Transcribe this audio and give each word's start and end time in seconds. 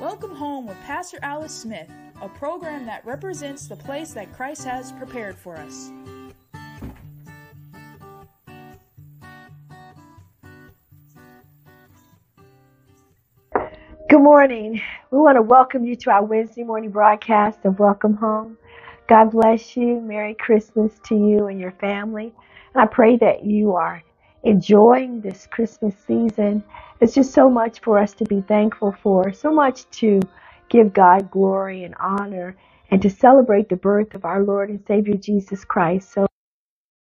Welcome 0.00 0.34
home 0.34 0.66
with 0.66 0.80
Pastor 0.80 1.18
Alice 1.22 1.52
Smith, 1.52 1.90
a 2.22 2.28
program 2.30 2.86
that 2.86 3.04
represents 3.04 3.66
the 3.68 3.76
place 3.76 4.14
that 4.14 4.32
Christ 4.32 4.64
has 4.64 4.92
prepared 4.92 5.36
for 5.36 5.56
us. 5.58 5.92
Good 14.08 14.22
morning. 14.22 14.80
We 15.10 15.18
want 15.18 15.36
to 15.36 15.42
welcome 15.42 15.84
you 15.84 15.96
to 15.96 16.10
our 16.10 16.24
Wednesday 16.24 16.62
morning 16.62 16.90
broadcast 16.90 17.58
of 17.66 17.78
Welcome 17.78 18.14
Home. 18.16 18.56
God 19.06 19.32
bless 19.32 19.76
you. 19.76 20.00
Merry 20.00 20.32
Christmas 20.32 20.92
to 21.08 21.14
you 21.14 21.48
and 21.48 21.60
your 21.60 21.72
family. 21.72 22.32
And 22.74 22.82
I 22.82 22.86
pray 22.86 23.18
that 23.18 23.44
you 23.44 23.74
are 23.74 24.02
enjoying 24.42 25.20
this 25.20 25.46
Christmas 25.46 25.94
season. 26.06 26.62
It's 27.00 27.14
just 27.14 27.32
so 27.32 27.48
much 27.50 27.80
for 27.80 27.98
us 27.98 28.12
to 28.14 28.24
be 28.24 28.40
thankful 28.42 28.94
for, 29.02 29.32
so 29.32 29.52
much 29.52 29.88
to 30.00 30.20
give 30.68 30.92
God 30.92 31.30
glory 31.30 31.84
and 31.84 31.94
honor, 32.00 32.56
and 32.90 33.00
to 33.02 33.10
celebrate 33.10 33.68
the 33.68 33.76
birth 33.76 34.14
of 34.14 34.24
our 34.24 34.42
Lord 34.42 34.70
and 34.70 34.84
Savior 34.86 35.14
Jesus 35.14 35.64
Christ. 35.64 36.12
So 36.12 36.26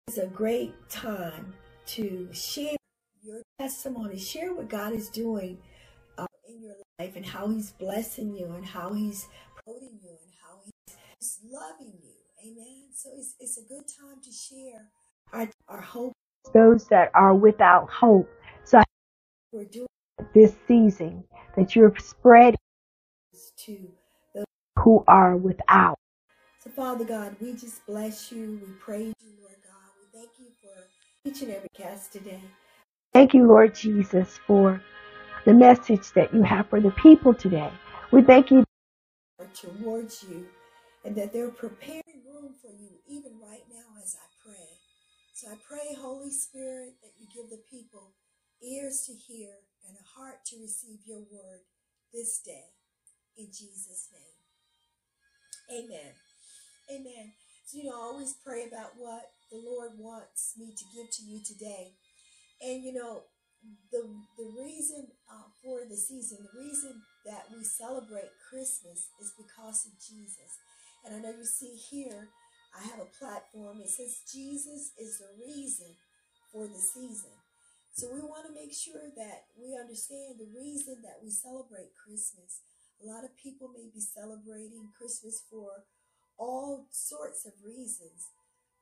it's 0.07 0.17
a 0.17 0.27
great 0.27 0.73
time 0.89 1.53
to 1.87 2.29
share 2.31 2.75
your 3.21 3.41
testimony, 3.59 4.17
share 4.17 4.53
what 4.53 4.69
God 4.69 4.93
is 4.93 5.09
doing 5.09 5.57
uh, 6.17 6.25
in 6.47 6.61
your 6.61 6.75
life 6.99 7.15
and 7.15 7.25
how 7.25 7.47
He's 7.47 7.71
blessing 7.71 8.35
you 8.35 8.47
and 8.47 8.65
how 8.65 8.93
He's 8.93 9.27
promoting 9.55 9.99
you 10.01 10.09
and 10.09 10.33
how 10.41 10.59
He's 11.19 11.39
loving 11.43 11.93
you. 12.01 12.13
Amen. 12.45 12.89
So 12.93 13.09
it's, 13.17 13.35
it's 13.39 13.57
a 13.57 13.67
good 13.67 13.83
time 13.87 14.21
to 14.23 14.31
share 14.31 14.87
our, 15.33 15.49
our 15.67 15.81
hope 15.81 16.13
those 16.49 16.87
that 16.87 17.11
are 17.13 17.35
without 17.35 17.89
hope. 17.89 18.29
So 18.63 18.81
we're 19.53 19.65
doing 19.65 19.87
this 20.33 20.55
season 20.67 21.23
that 21.57 21.75
you're 21.75 21.93
spreading 21.99 22.57
to 23.65 23.89
those 24.35 24.45
who 24.79 25.03
are 25.07 25.37
without. 25.37 25.97
So 26.63 26.69
Father 26.71 27.05
God, 27.05 27.35
we 27.41 27.53
just 27.53 27.85
bless 27.85 28.31
you. 28.31 28.61
We 28.65 28.73
praise 28.79 29.13
you, 29.21 29.31
Lord 29.41 29.55
God. 29.63 29.91
We 30.01 30.19
thank 30.19 30.31
you 30.39 30.47
for 30.61 31.29
each 31.29 31.41
and 31.41 31.51
every 31.51 31.69
cast 31.75 32.13
today. 32.13 32.41
Thank 33.13 33.33
you, 33.33 33.47
Lord 33.47 33.75
Jesus, 33.75 34.39
for 34.47 34.81
the 35.45 35.53
message 35.53 36.11
that 36.13 36.33
you 36.33 36.43
have 36.43 36.69
for 36.69 36.81
the 36.81 36.91
people 36.91 37.33
today. 37.33 37.71
We 38.11 38.21
thank 38.23 38.51
you 38.51 38.63
towards 39.53 40.23
you 40.23 40.47
and 41.05 41.15
that 41.15 41.33
they're 41.33 41.49
preparing 41.49 42.03
room 42.25 42.53
for 42.61 42.69
you 42.69 42.89
even 43.07 43.33
right 43.41 43.63
now 43.71 43.76
as 43.76 43.76
I 43.76 43.76
pray. 43.76 43.76
So 45.37 45.53
I 45.53 45.57
pray, 45.69 45.93
Holy 45.93 46.33
Spirit, 46.33 46.97
that 47.05 47.13
you 47.13 47.29
give 47.29 47.53
the 47.53 47.61
people 47.69 48.17
ears 48.57 49.05
to 49.05 49.13
hear 49.13 49.53
and 49.85 49.93
a 49.93 50.01
heart 50.17 50.41
to 50.49 50.57
receive 50.57 51.05
your 51.05 51.21
word 51.29 51.61
this 52.11 52.41
day. 52.41 52.73
In 53.37 53.45
Jesus' 53.45 54.09
name. 54.09 54.33
Amen. 55.69 56.17
Amen. 56.89 57.33
So, 57.67 57.77
you 57.77 57.83
know, 57.83 58.01
I 58.01 58.01
always 58.01 58.33
pray 58.43 58.65
about 58.65 58.97
what 58.97 59.29
the 59.51 59.61
Lord 59.61 59.91
wants 59.99 60.55
me 60.57 60.73
to 60.73 60.85
give 60.97 61.11
to 61.11 61.21
you 61.21 61.37
today. 61.45 61.93
And, 62.59 62.81
you 62.81 62.93
know, 62.93 63.29
the, 63.91 64.09
the 64.41 64.49
reason 64.57 65.05
uh, 65.29 65.53
for 65.61 65.85
the 65.87 65.97
season, 65.97 66.49
the 66.49 66.59
reason 66.59 67.03
that 67.27 67.45
we 67.55 67.63
celebrate 67.63 68.33
Christmas 68.49 69.13
is 69.21 69.37
because 69.37 69.85
of 69.85 70.01
Jesus. 70.01 70.57
And 71.05 71.13
I 71.13 71.19
know 71.19 71.37
you 71.37 71.45
see 71.45 71.77
here, 71.77 72.29
I 72.77 72.85
have 72.93 73.01
a 73.01 73.09
platform. 73.17 73.81
It 73.81 73.89
says 73.89 74.21
Jesus 74.29 74.93
is 75.01 75.17
the 75.17 75.33
reason 75.41 75.97
for 76.53 76.69
the 76.69 76.77
season. 76.77 77.33
So 77.97 78.13
we 78.13 78.21
want 78.21 78.45
to 78.45 78.53
make 78.53 78.69
sure 78.69 79.09
that 79.17 79.49
we 79.57 79.73
understand 79.73 80.37
the 80.37 80.53
reason 80.53 81.01
that 81.01 81.17
we 81.25 81.33
celebrate 81.33 81.97
Christmas. 81.97 82.61
A 83.01 83.09
lot 83.09 83.25
of 83.25 83.33
people 83.41 83.73
may 83.73 83.89
be 83.89 84.01
celebrating 84.01 84.93
Christmas 84.93 85.41
for 85.49 85.89
all 86.37 86.85
sorts 86.93 87.49
of 87.49 87.57
reasons, 87.65 88.29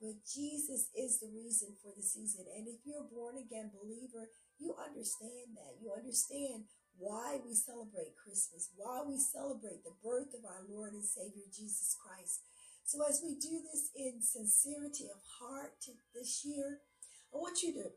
but 0.04 0.20
Jesus 0.28 0.92
is 0.92 1.24
the 1.24 1.32
reason 1.32 1.80
for 1.80 1.96
the 1.96 2.04
season. 2.04 2.44
And 2.52 2.68
if 2.68 2.84
you're 2.84 3.08
a 3.08 3.16
born 3.16 3.40
again 3.40 3.72
believer, 3.72 4.28
you 4.60 4.76
understand 4.76 5.56
that. 5.56 5.80
You 5.80 5.96
understand 5.96 6.68
why 7.00 7.40
we 7.44 7.56
celebrate 7.56 8.20
Christmas, 8.20 8.72
why 8.76 9.04
we 9.08 9.16
celebrate 9.16 9.84
the 9.84 9.96
birth 10.04 10.36
of 10.36 10.44
our 10.44 10.64
Lord 10.68 10.92
and 10.92 11.04
Savior 11.04 11.48
Jesus 11.52 11.96
Christ. 11.96 12.44
So 12.86 13.02
as 13.02 13.20
we 13.26 13.34
do 13.34 13.66
this 13.66 13.90
in 13.98 14.22
sincerity 14.22 15.10
of 15.10 15.18
heart 15.42 15.74
this 16.14 16.46
year, 16.46 16.86
I 17.34 17.38
want 17.42 17.64
you 17.64 17.74
to 17.82 17.90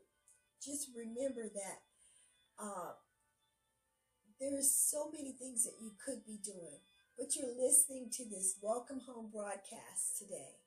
just 0.65 0.89
remember 0.97 1.45
that 1.45 1.79
uh, 2.57 2.97
there's 4.41 4.73
so 4.73 5.13
many 5.13 5.37
things 5.37 5.63
that 5.69 5.77
you 5.77 5.93
could 6.01 6.25
be 6.25 6.41
doing, 6.41 6.81
but 7.21 7.37
you're 7.37 7.53
listening 7.53 8.09
to 8.17 8.25
this 8.33 8.57
Welcome 8.65 9.05
Home 9.05 9.29
broadcast 9.29 10.17
today. 10.17 10.57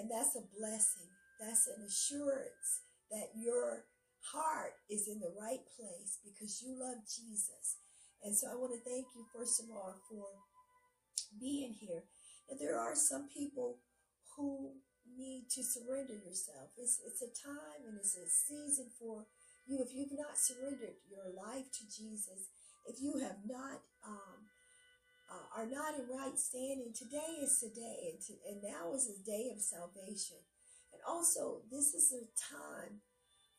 And 0.00 0.08
that's 0.08 0.40
a 0.40 0.48
blessing. 0.56 1.12
That's 1.36 1.68
an 1.68 1.84
assurance 1.84 2.80
that 3.12 3.36
your 3.36 3.84
heart 4.32 4.72
is 4.88 5.04
in 5.06 5.20
the 5.20 5.36
right 5.36 5.60
place 5.76 6.16
because 6.24 6.64
you 6.64 6.80
love 6.80 7.04
Jesus. 7.04 7.76
And 8.24 8.32
so 8.32 8.48
I 8.48 8.56
want 8.56 8.72
to 8.72 8.80
thank 8.88 9.04
you, 9.12 9.28
first 9.36 9.60
of 9.60 9.68
all, 9.68 10.00
for 10.08 10.24
being 11.38 11.76
here. 11.76 12.08
And 12.48 12.58
there 12.60 12.78
are 12.78 12.94
some 12.94 13.28
people 13.28 13.78
who 14.36 14.72
need 15.16 15.48
to 15.50 15.62
surrender 15.62 16.14
yourself. 16.14 16.70
It's, 16.76 17.00
it's 17.06 17.22
a 17.22 17.32
time 17.32 17.86
and 17.88 17.96
it's 17.98 18.16
a 18.16 18.28
season 18.28 18.90
for 18.98 19.26
you. 19.66 19.82
If 19.82 19.94
you've 19.94 20.18
not 20.18 20.38
surrendered 20.38 21.00
your 21.10 21.32
life 21.34 21.70
to 21.72 21.82
Jesus, 21.88 22.50
if 22.86 23.00
you 23.00 23.18
have 23.18 23.42
not, 23.46 23.82
um, 24.06 24.46
uh, 25.26 25.60
are 25.62 25.66
not 25.66 25.98
in 25.98 26.06
right 26.06 26.38
standing, 26.38 26.94
today 26.94 27.42
is 27.42 27.58
today, 27.58 28.14
and, 28.14 28.20
to, 28.22 28.32
and 28.46 28.62
now 28.62 28.94
is 28.94 29.10
a 29.10 29.18
day 29.26 29.50
of 29.50 29.58
salvation. 29.58 30.38
And 30.92 31.02
also, 31.02 31.66
this 31.70 31.94
is 31.94 32.14
a 32.14 32.30
time 32.38 33.02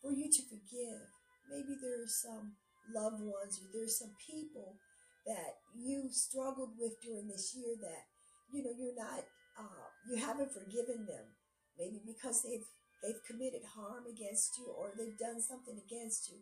for 0.02 0.14
you 0.14 0.32
to 0.32 0.42
forgive. 0.48 1.12
Maybe 1.52 1.76
there 1.76 2.04
are 2.04 2.12
some 2.12 2.56
loved 2.94 3.20
ones 3.20 3.60
or 3.60 3.68
there's 3.74 4.00
some 4.00 4.16
people 4.16 4.80
that 5.26 5.60
you 5.76 6.08
struggled 6.12 6.72
with 6.80 7.02
during 7.04 7.28
this 7.28 7.52
year 7.56 7.76
that 7.82 8.08
you 8.52 8.64
know 8.64 8.74
you're 8.76 8.98
not 8.98 9.24
uh, 9.58 9.88
you 10.10 10.18
haven't 10.18 10.54
forgiven 10.54 11.06
them. 11.06 11.36
Maybe 11.78 12.02
because 12.06 12.42
they've 12.44 12.66
they've 13.04 13.22
committed 13.28 13.62
harm 13.76 14.06
against 14.10 14.58
you 14.58 14.74
or 14.74 14.94
they've 14.98 15.18
done 15.18 15.42
something 15.42 15.78
against 15.78 16.30
you. 16.30 16.42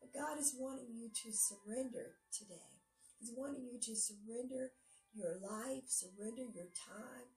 But 0.00 0.14
god 0.14 0.38
is 0.38 0.54
wanting 0.56 0.94
you 0.94 1.10
to 1.10 1.28
surrender 1.32 2.18
today. 2.30 2.78
He's 3.18 3.34
wanting 3.34 3.66
you 3.66 3.78
to 3.82 3.94
surrender 3.96 4.72
your 5.16 5.40
life 5.40 5.88
surrender 5.88 6.44
your 6.52 6.68
time 6.76 7.32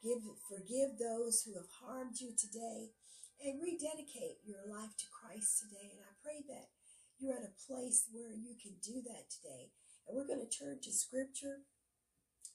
give 0.00 0.24
forgive 0.48 0.96
those 0.96 1.44
who 1.44 1.52
have 1.52 1.68
harmed 1.84 2.16
you 2.16 2.32
today 2.32 2.96
and 3.44 3.60
rededicate 3.60 4.40
your 4.44 4.64
life 4.64 4.96
to 4.96 5.06
christ 5.12 5.60
today. 5.60 5.92
And 5.92 6.00
i 6.00 6.12
pray 6.24 6.40
that 6.48 6.72
you're 7.20 7.36
at 7.36 7.44
a 7.44 7.60
place 7.68 8.08
where 8.08 8.32
you 8.32 8.56
can 8.56 8.80
do 8.80 9.04
that 9.04 9.28
today. 9.28 9.68
And 10.08 10.16
we're 10.16 10.28
going 10.28 10.40
to 10.40 10.48
turn 10.48 10.80
to 10.80 10.92
scripture 10.92 11.68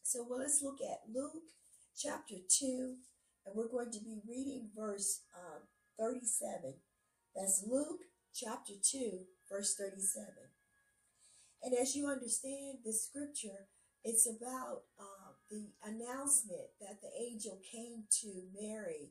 so 0.06 0.24
well, 0.30 0.38
let's 0.38 0.62
look 0.62 0.78
at 0.82 1.10
Luke 1.12 1.50
chapter 1.98 2.36
2, 2.48 2.94
and 3.46 3.56
we're 3.56 3.68
going 3.68 3.90
to 3.90 4.00
be 4.00 4.22
reading 4.30 4.70
verse 4.78 5.22
um, 5.34 5.64
37. 6.00 6.76
That's 7.36 7.66
Luke 7.68 8.06
chapter 8.32 8.74
2, 8.80 9.22
verse 9.50 9.74
37. 9.74 10.28
And 11.64 11.74
as 11.74 11.96
you 11.96 12.06
understand 12.06 12.86
this 12.86 13.04
scripture, 13.04 13.66
it's 14.04 14.30
about 14.30 14.84
uh, 15.00 15.34
the 15.50 15.74
announcement 15.84 16.70
that 16.80 17.02
the 17.02 17.10
angel 17.20 17.60
came 17.66 18.04
to 18.22 18.44
Mary, 18.54 19.10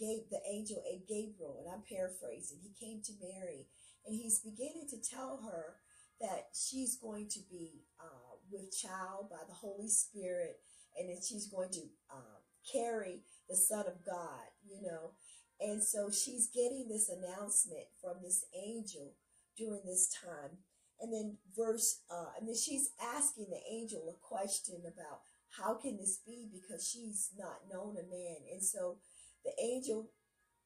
gave 0.00 0.30
the 0.30 0.40
angel 0.50 0.82
a 0.88 1.02
Gabriel, 1.06 1.60
and 1.60 1.68
I'm 1.68 1.84
paraphrasing. 1.86 2.56
He 2.62 2.72
came 2.80 3.02
to 3.04 3.12
Mary, 3.20 3.66
and 4.06 4.16
he's 4.16 4.38
beginning 4.40 4.88
to 4.88 4.96
tell 4.96 5.42
her 5.44 5.76
that 6.22 6.46
she's 6.54 6.96
going 6.96 7.28
to 7.28 7.40
be 7.50 7.84
uh, 8.00 8.21
with 8.52 8.76
child 8.76 9.30
by 9.30 9.42
the 9.48 9.54
Holy 9.54 9.88
Spirit, 9.88 10.60
and 10.98 11.08
that 11.08 11.24
she's 11.24 11.46
going 11.46 11.70
to 11.70 11.82
um, 12.12 12.42
carry 12.70 13.22
the 13.48 13.56
Son 13.56 13.84
of 13.86 14.04
God, 14.04 14.52
you 14.68 14.82
know. 14.82 15.12
And 15.60 15.82
so 15.82 16.10
she's 16.10 16.48
getting 16.48 16.88
this 16.88 17.08
announcement 17.08 17.86
from 18.00 18.16
this 18.22 18.44
angel 18.54 19.14
during 19.56 19.80
this 19.86 20.08
time. 20.08 20.58
And 21.00 21.12
then 21.12 21.38
verse, 21.56 22.00
uh, 22.10 22.30
and 22.38 22.48
then 22.48 22.56
she's 22.56 22.90
asking 23.00 23.46
the 23.50 23.62
angel 23.70 24.02
a 24.08 24.26
question 24.26 24.82
about 24.82 25.20
how 25.50 25.74
can 25.74 25.96
this 25.96 26.20
be 26.24 26.48
because 26.52 26.88
she's 26.88 27.30
not 27.38 27.68
known 27.70 27.96
a 27.96 28.08
man. 28.08 28.36
And 28.52 28.62
so 28.62 28.96
the 29.44 29.52
angel 29.62 30.10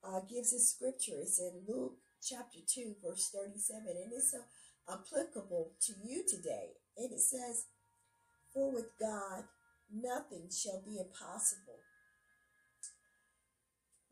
uh, 0.04 0.20
gives 0.28 0.52
a 0.52 0.60
scripture. 0.60 1.20
It's 1.20 1.40
in 1.40 1.62
Luke 1.66 1.96
chapter 2.22 2.58
2, 2.66 2.96
verse 3.04 3.30
37, 3.34 3.82
and 3.88 4.12
it's 4.12 4.34
uh, 4.34 4.92
applicable 4.92 5.72
to 5.82 5.92
you 6.04 6.22
today. 6.26 6.76
And 6.96 7.12
it 7.12 7.20
says, 7.20 7.66
for 8.56 8.72
with 8.72 8.88
God, 8.98 9.44
nothing 9.92 10.48
shall 10.48 10.80
be 10.80 10.96
impossible. 10.96 11.84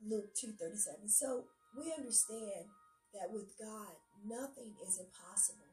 Luke 0.05 0.37
2.37. 0.37 1.09
So 1.09 1.45
we 1.73 1.89
understand 1.97 2.69
that 3.17 3.33
with 3.33 3.57
God, 3.57 3.97
nothing 4.21 4.77
is 4.85 5.01
impossible. 5.01 5.73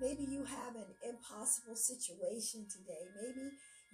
Maybe 0.00 0.24
you 0.24 0.44
have 0.48 0.76
an 0.76 0.88
impossible 1.04 1.76
situation 1.76 2.64
today. 2.72 3.04
Maybe 3.20 3.52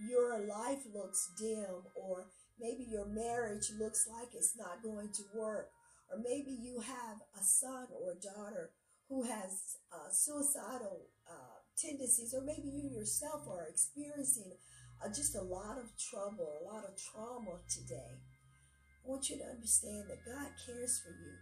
your 0.08 0.38
life 0.46 0.86
looks 0.94 1.30
dim, 1.38 1.82
or 1.96 2.26
maybe 2.60 2.86
your 2.88 3.06
marriage 3.06 3.70
looks 3.78 4.06
like 4.06 4.28
it's 4.34 4.54
not 4.56 4.82
going 4.84 5.10
to 5.14 5.22
work, 5.34 5.70
or 6.10 6.18
maybe 6.22 6.52
you 6.52 6.80
have 6.80 7.18
a 7.38 7.42
son 7.42 7.86
or 7.90 8.14
daughter 8.22 8.70
who 9.08 9.24
has 9.24 9.78
uh, 9.92 10.10
suicidal 10.10 11.10
tendencies, 11.82 12.34
or 12.34 12.42
maybe 12.42 12.70
you 12.70 12.88
yourself 12.88 13.42
are 13.50 13.66
experiencing 13.68 14.54
uh, 15.02 15.08
just 15.08 15.34
a 15.34 15.42
lot 15.42 15.78
of 15.78 15.90
trouble, 15.98 16.62
a 16.62 16.64
lot 16.64 16.84
of 16.84 16.94
trauma 16.94 17.58
today. 17.68 18.22
I 19.02 19.10
want 19.10 19.28
you 19.28 19.36
to 19.38 19.50
understand 19.50 20.06
that 20.06 20.24
God 20.24 20.54
cares 20.64 21.02
for 21.02 21.10
you, 21.10 21.34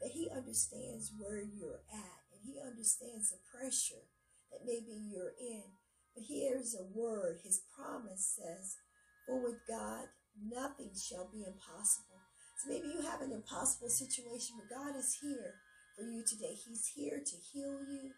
that 0.00 0.14
He 0.14 0.30
understands 0.30 1.10
where 1.18 1.42
you're 1.42 1.82
at, 1.90 2.20
and 2.30 2.40
He 2.46 2.62
understands 2.62 3.30
the 3.30 3.42
pressure 3.50 4.06
that 4.52 4.62
maybe 4.64 4.94
you're 5.10 5.34
in. 5.40 5.66
But 6.14 6.24
here's 6.28 6.74
a 6.74 6.86
word 6.94 7.40
His 7.42 7.62
promise 7.74 8.38
says, 8.38 8.78
For 9.26 9.42
with 9.42 9.58
God, 9.66 10.06
nothing 10.38 10.94
shall 10.94 11.28
be 11.32 11.42
impossible. 11.42 12.22
So 12.62 12.70
maybe 12.70 12.88
you 12.94 13.02
have 13.02 13.22
an 13.22 13.32
impossible 13.32 13.88
situation, 13.88 14.56
but 14.60 14.70
God 14.70 14.94
is 14.94 15.18
here 15.20 15.54
for 15.96 16.04
you 16.04 16.22
today. 16.22 16.54
He's 16.54 16.92
here 16.94 17.18
to 17.18 17.36
heal 17.52 17.80
you, 17.88 18.12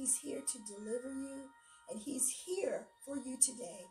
He's 0.00 0.16
here 0.24 0.40
to 0.40 0.58
deliver 0.64 1.12
you, 1.12 1.52
and 1.92 2.00
He's 2.00 2.48
here 2.48 2.88
for 3.04 3.20
you 3.20 3.36
today. 3.36 3.84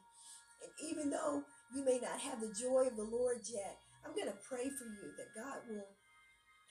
And 0.57 0.73
even 0.89 1.13
though 1.13 1.45
you 1.69 1.85
may 1.85 2.01
not 2.01 2.17
have 2.17 2.41
the 2.41 2.49
joy 2.49 2.89
of 2.89 2.97
the 2.97 3.05
Lord 3.05 3.45
yet, 3.45 3.77
I'm 4.01 4.17
going 4.17 4.25
to 4.25 4.41
pray 4.41 4.73
for 4.73 4.89
you 4.89 5.13
that 5.21 5.37
God 5.37 5.69
will 5.69 5.93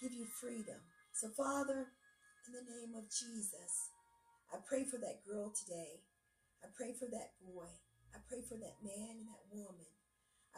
give 0.03 0.11
you 0.11 0.27
freedom. 0.43 0.83
So, 1.15 1.31
Father, 1.39 1.87
in 2.51 2.51
the 2.51 2.67
name 2.67 2.99
of 2.99 3.07
Jesus, 3.15 3.95
I 4.51 4.59
pray 4.67 4.83
for 4.83 4.99
that 4.99 5.23
girl 5.23 5.55
today. 5.55 6.03
I 6.67 6.75
pray 6.75 6.91
for 6.99 7.07
that 7.07 7.39
boy. 7.39 7.71
I 8.11 8.19
pray 8.27 8.43
for 8.43 8.59
that 8.59 8.83
man 8.83 9.23
and 9.23 9.31
that 9.31 9.55
woman. 9.55 9.87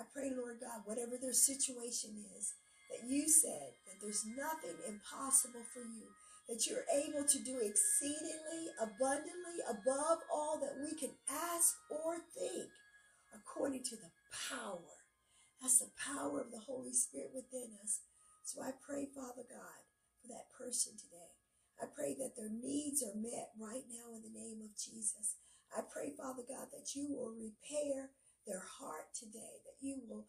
I 0.00 0.08
pray, 0.08 0.32
Lord 0.32 0.56
God, 0.64 0.88
whatever 0.88 1.20
their 1.20 1.36
situation 1.36 2.16
is, 2.32 2.56
that 2.88 3.04
you 3.04 3.28
said 3.28 3.76
that 3.84 4.00
there's 4.00 4.24
nothing 4.24 4.80
impossible 4.88 5.68
for 5.68 5.84
you, 5.84 6.08
that 6.50 6.66
you're 6.66 6.84
able 6.92 7.26
to 7.26 7.38
do 7.40 7.62
exceedingly, 7.62 8.74
abundantly, 8.82 9.62
above 9.70 10.18
all 10.32 10.60
that 10.60 10.76
we 10.82 10.98
can 10.98 11.14
ask 11.30 11.76
or 11.90 12.16
think, 12.34 12.70
according 13.32 13.84
to 13.84 13.96
the 13.96 14.10
power 14.50 14.90
that's 15.60 15.80
the 15.80 15.92
power 16.00 16.40
of 16.40 16.50
the 16.50 16.64
Holy 16.64 16.92
Spirit 16.92 17.36
within 17.36 17.76
us. 17.84 18.00
So 18.44 18.62
I 18.64 18.72
pray, 18.80 19.06
Father 19.12 19.44
God, 19.44 19.80
for 20.20 20.28
that 20.32 20.48
person 20.56 20.96
today. 20.96 21.36
I 21.80 21.86
pray 21.86 22.16
that 22.16 22.36
their 22.36 22.50
needs 22.50 23.04
are 23.04 23.16
met 23.16 23.52
right 23.60 23.84
now 23.92 24.16
in 24.16 24.24
the 24.24 24.32
name 24.32 24.64
of 24.64 24.72
Jesus. 24.76 25.36
I 25.76 25.84
pray, 25.84 26.16
Father 26.16 26.44
God, 26.48 26.72
that 26.72 26.96
you 26.96 27.12
will 27.12 27.32
repair 27.36 28.10
their 28.48 28.64
heart 28.64 29.12
today, 29.12 29.60
that 29.68 29.78
you 29.80 30.00
will 30.08 30.26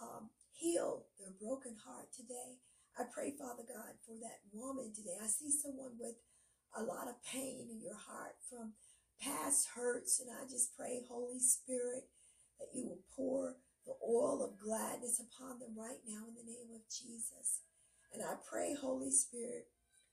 um, 0.00 0.32
heal 0.52 1.06
their 1.20 1.32
broken 1.36 1.76
heart 1.84 2.08
today. 2.16 2.60
I 3.00 3.08
pray, 3.08 3.32
Father 3.32 3.64
God, 3.64 3.96
for 4.04 4.12
that 4.20 4.44
woman 4.52 4.92
today. 4.92 5.16
I 5.16 5.26
see 5.26 5.48
someone 5.48 5.96
with 5.96 6.20
a 6.76 6.84
lot 6.84 7.08
of 7.08 7.16
pain 7.24 7.72
in 7.72 7.80
your 7.80 7.96
heart 7.96 8.36
from 8.44 8.76
past 9.16 9.72
hurts, 9.72 10.20
and 10.20 10.28
I 10.28 10.44
just 10.44 10.76
pray, 10.76 11.00
Holy 11.08 11.40
Spirit, 11.40 12.04
that 12.60 12.76
you 12.76 12.84
will 12.84 13.04
pour 13.16 13.56
the 13.88 13.96
oil 14.04 14.44
of 14.44 14.60
gladness 14.60 15.16
upon 15.16 15.64
them 15.64 15.72
right 15.72 16.04
now 16.04 16.28
in 16.28 16.36
the 16.36 16.44
name 16.44 16.76
of 16.76 16.84
Jesus. 16.92 17.64
And 18.12 18.20
I 18.20 18.36
pray, 18.44 18.76
Holy 18.76 19.10
Spirit, 19.10 19.72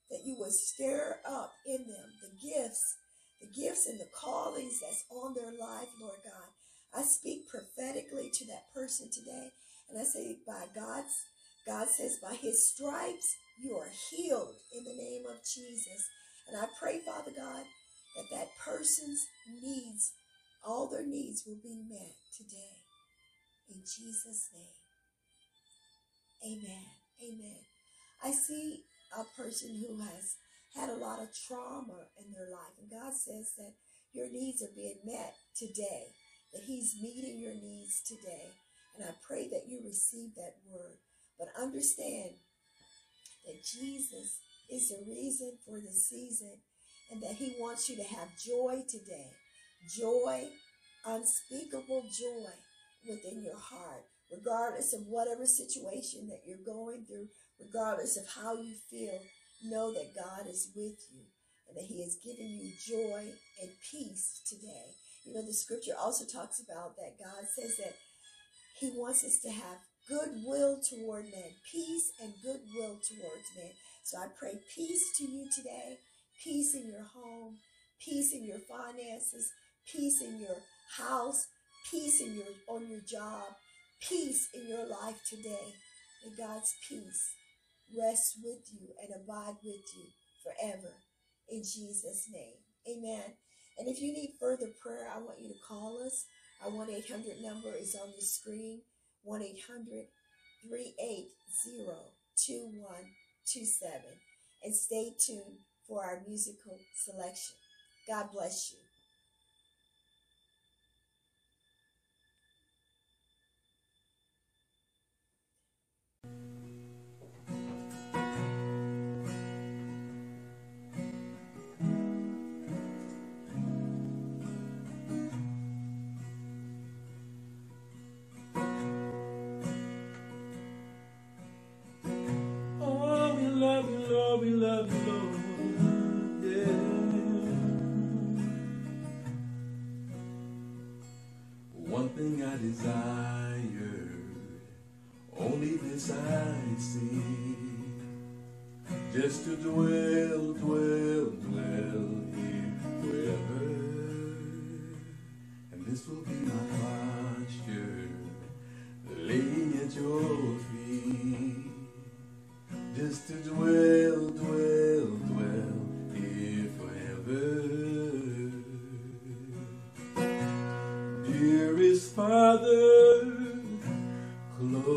that 0.10 0.24
you 0.24 0.38
would 0.40 0.56
stir 0.56 1.20
up 1.28 1.52
in 1.68 1.92
them 1.92 2.08
the 2.24 2.32
gifts, 2.40 2.96
the 3.42 3.52
gifts 3.52 3.86
and 3.86 4.00
the 4.00 4.08
callings 4.16 4.80
that's 4.80 5.04
on 5.12 5.36
their 5.36 5.52
life, 5.52 5.92
Lord 6.00 6.24
God. 6.24 6.56
I 6.96 7.04
speak 7.04 7.50
prophetically 7.52 8.32
to 8.32 8.46
that 8.48 8.72
person 8.74 9.12
today. 9.12 9.52
And 9.90 10.00
I 10.00 10.04
say, 10.04 10.40
by 10.48 10.72
God's, 10.74 11.28
God 11.68 11.90
says, 11.90 12.20
by 12.24 12.34
his 12.34 12.72
stripes, 12.72 13.36
you 13.60 13.76
are 13.76 13.92
healed 14.10 14.56
in 14.72 14.86
the 14.86 14.96
name 14.96 15.26
of 15.30 15.44
Jesus. 15.44 16.08
And 16.48 16.58
I 16.58 16.66
pray, 16.80 17.02
Father 17.06 17.32
God, 17.36 17.66
that 18.16 18.30
that 18.32 18.56
person's 18.64 19.28
needs, 19.62 20.14
all 20.66 20.90
their 20.90 21.06
needs 21.06 21.44
will 21.46 21.60
be 21.62 21.76
met 21.90 22.16
today. 22.36 22.80
In 23.70 23.82
Jesus' 23.82 24.50
name. 24.56 24.80
Amen. 26.46 26.86
Amen. 27.22 27.62
I 28.24 28.32
see 28.32 28.84
a 29.12 29.24
person 29.40 29.70
who 29.76 30.02
has 30.02 30.36
had 30.76 30.90
a 30.90 30.96
lot 31.02 31.22
of 31.22 31.36
trauma 31.48 32.08
in 32.24 32.32
their 32.32 32.50
life, 32.50 32.78
and 32.80 32.90
God 32.90 33.14
says 33.14 33.54
that 33.58 33.74
your 34.14 34.32
needs 34.32 34.62
are 34.62 34.76
being 34.76 35.00
met 35.04 35.34
today, 35.56 36.14
that 36.54 36.64
He's 36.66 36.96
meeting 37.02 37.40
your 37.40 37.56
needs 37.56 38.02
today. 38.08 38.54
And 38.96 39.06
I 39.06 39.14
pray 39.28 39.50
that 39.50 39.68
you 39.68 39.82
receive 39.84 40.36
that 40.36 40.56
word. 40.66 40.98
But 41.38 41.50
understand 41.60 42.32
that 43.46 43.64
Jesus 43.64 44.40
is 44.70 44.90
the 44.90 45.04
reason 45.08 45.58
for 45.66 45.80
the 45.80 45.94
season 45.94 46.58
and 47.12 47.22
that 47.22 47.36
He 47.36 47.56
wants 47.60 47.90
you 47.90 47.96
to 47.98 48.04
have 48.04 48.38
joy 48.38 48.84
today. 48.90 49.32
Joy, 49.88 50.50
unspeakable 51.06 52.10
joy 52.12 52.52
within 53.08 53.44
your 53.44 53.58
heart, 53.58 54.04
regardless 54.32 54.94
of 54.94 55.02
whatever 55.08 55.46
situation 55.46 56.28
that 56.28 56.42
you're 56.46 56.66
going 56.66 57.06
through, 57.06 57.28
regardless 57.60 58.18
of 58.18 58.26
how 58.28 58.56
you 58.56 58.76
feel, 58.90 59.22
know 59.64 59.94
that 59.94 60.14
God 60.16 60.50
is 60.50 60.72
with 60.76 61.00
you 61.14 61.24
and 61.68 61.78
that 61.78 61.86
He 61.88 62.02
is 62.02 62.18
giving 62.24 62.52
you 62.52 62.72
joy 62.86 63.32
and 63.62 63.72
peace 63.92 64.42
today. 64.48 64.96
You 65.26 65.34
know, 65.34 65.46
the 65.46 65.54
scripture 65.54 65.96
also 66.00 66.26
talks 66.26 66.60
about 66.60 66.96
that 66.98 67.18
God 67.20 67.48
says 67.56 67.78
that 67.78 67.96
He 68.80 68.92
wants 68.92 69.24
us 69.24 69.40
to 69.42 69.52
have 69.52 69.80
goodwill 70.08 70.80
toward 70.82 71.26
men, 71.26 71.52
peace 71.70 72.12
and 72.22 72.34
goodwill 72.42 73.00
towards 73.04 73.50
men. 73.56 73.72
So 74.04 74.18
I 74.18 74.28
pray 74.40 74.54
peace 74.74 75.12
to 75.18 75.24
you 75.26 75.48
today, 75.54 76.00
peace 76.44 76.74
in 76.76 76.88
your 76.88 77.04
home, 77.04 77.58
peace 78.00 78.34
in 78.34 78.46
your 78.46 78.60
finances, 78.60 79.52
peace 79.86 80.22
in 80.22 80.40
your 80.40 80.58
house, 80.98 81.48
peace 81.92 82.22
in 82.22 82.36
your 82.36 82.54
on 82.68 82.90
your 82.90 83.02
job, 83.02 83.44
peace 84.02 84.48
in 84.54 84.68
your 84.68 84.88
life 84.88 85.22
today. 85.30 85.74
And 86.26 86.38
God's 86.38 86.74
peace 86.88 87.34
rest 87.96 88.40
with 88.44 88.64
you 88.74 88.90
and 89.02 89.12
abide 89.16 89.58
with 89.64 89.84
you 89.96 90.08
forever. 90.44 90.94
In 91.50 91.60
Jesus' 91.64 92.28
name. 92.32 92.56
Amen. 92.90 93.36
And 93.78 93.88
if 93.88 94.02
you 94.02 94.12
need 94.12 94.34
further 94.40 94.68
prayer, 94.82 95.08
I 95.14 95.20
want 95.20 95.40
you 95.40 95.50
to 95.50 95.60
call 95.68 96.02
us. 96.06 96.26
Our 96.64 96.72
1 96.72 96.90
800 96.90 97.40
number 97.42 97.72
is 97.78 97.96
on 97.96 98.12
the 98.16 98.26
screen 98.26 98.82
1 99.28 99.42
800 99.44 100.08
380 100.64 101.28
2127. 102.40 104.02
And 104.64 104.74
stay 104.74 105.12
tuned 105.20 105.60
for 105.86 106.04
our 106.06 106.24
musical 106.26 106.80
selection. 106.96 107.56
God 108.08 108.32
bless 108.32 108.72
you. 108.72 108.87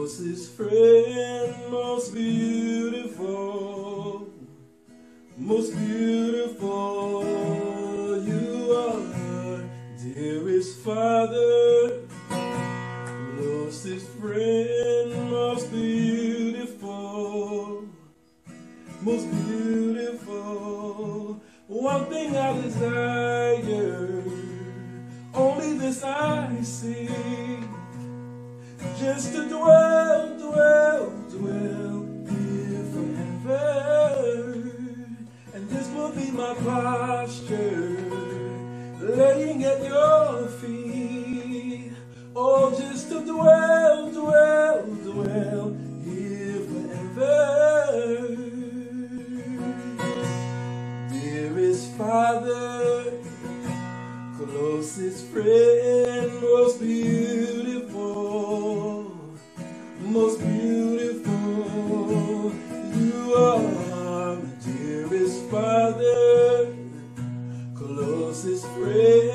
Closest 0.00 0.56
friend, 0.56 1.70
most 1.70 2.14
beautiful 2.14 4.26
most 5.36 5.72
beautiful. 5.72 5.99
Dearest 51.70 51.92
Father, 51.92 53.12
closest 54.36 55.26
friend, 55.26 56.40
most 56.42 56.80
beautiful, 56.80 57.84
most 60.00 60.40
beautiful. 60.40 61.30
You 62.92 63.34
are 63.36 63.62
my 63.62 64.40
dearest 64.64 65.48
Father, 65.48 66.74
closest 67.76 68.66
friend, 68.74 69.29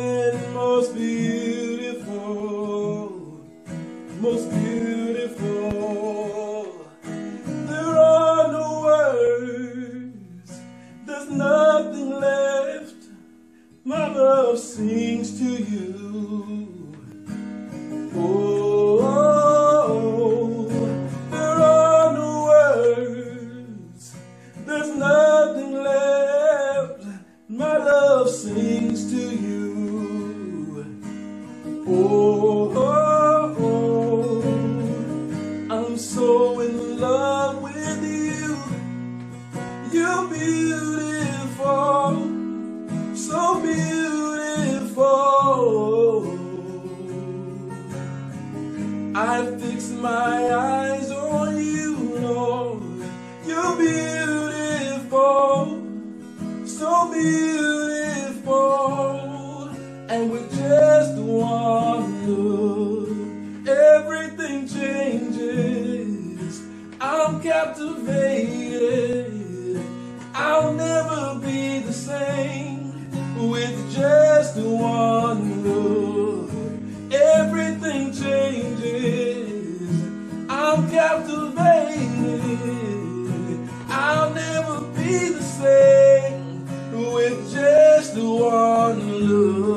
so 35.98 36.60
in 36.62 37.00
love 37.00 37.62
with 37.62 38.04
you. 38.04 38.58
You're 39.92 40.28
beautiful, 40.30 41.68
so 43.16 43.62
beautiful. 43.62 45.06
I 49.16 49.46
fix 49.60 49.90
my 49.92 50.56
eyes 50.56 50.75
same 72.16 73.50
with 73.50 73.78
just 73.94 74.56
one 74.58 75.64
look. 75.64 76.50
Everything 77.12 78.14
changes. 78.14 79.90
I'm 80.50 80.90
captivated. 80.90 82.42
I'll 83.90 84.34
never 84.34 84.82
be 84.98 85.30
the 85.38 85.46
same 85.62 86.66
with 87.14 87.38
just 87.54 88.16
one 88.18 89.00
look. 89.30 89.75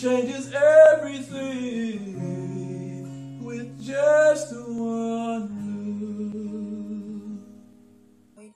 Changes 0.00 0.54
everything 0.54 2.14
with 3.42 3.84
just 3.84 4.54
one 4.54 5.50
look. 8.36 8.54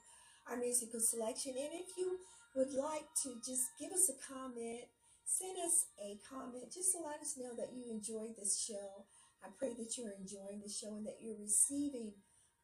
our 0.49 0.55
musical 0.57 1.01
selection. 1.01 1.55
And 1.57 1.73
if 1.73 1.97
you 1.97 2.17
would 2.55 2.71
like 2.73 3.07
to 3.23 3.35
just 3.45 3.71
give 3.77 3.91
us 3.91 4.09
a 4.09 4.15
comment, 4.23 4.87
send 5.25 5.57
us 5.65 5.87
a 5.99 6.17
comment 6.29 6.71
just 6.73 6.93
to 6.93 6.99
let 7.03 7.19
us 7.19 7.35
know 7.37 7.53
that 7.57 7.73
you 7.75 7.91
enjoyed 7.91 8.37
this 8.37 8.63
show. 8.63 9.03
I 9.43 9.49
pray 9.59 9.73
that 9.77 9.97
you're 9.97 10.15
enjoying 10.17 10.61
the 10.63 10.71
show 10.71 10.95
and 10.95 11.05
that 11.05 11.19
you're 11.19 11.41
receiving 11.41 12.13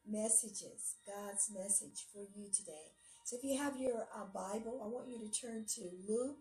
messages, 0.08 0.96
God's 1.06 1.50
message 1.52 2.06
for 2.14 2.22
you 2.34 2.48
today. 2.48 2.96
So 3.26 3.36
if 3.36 3.44
you 3.44 3.58
have 3.58 3.76
your 3.76 4.08
uh, 4.16 4.24
Bible, 4.32 4.80
I 4.82 4.88
want 4.88 5.10
you 5.10 5.18
to 5.20 5.28
turn 5.28 5.66
to 5.76 5.82
Luke 6.08 6.38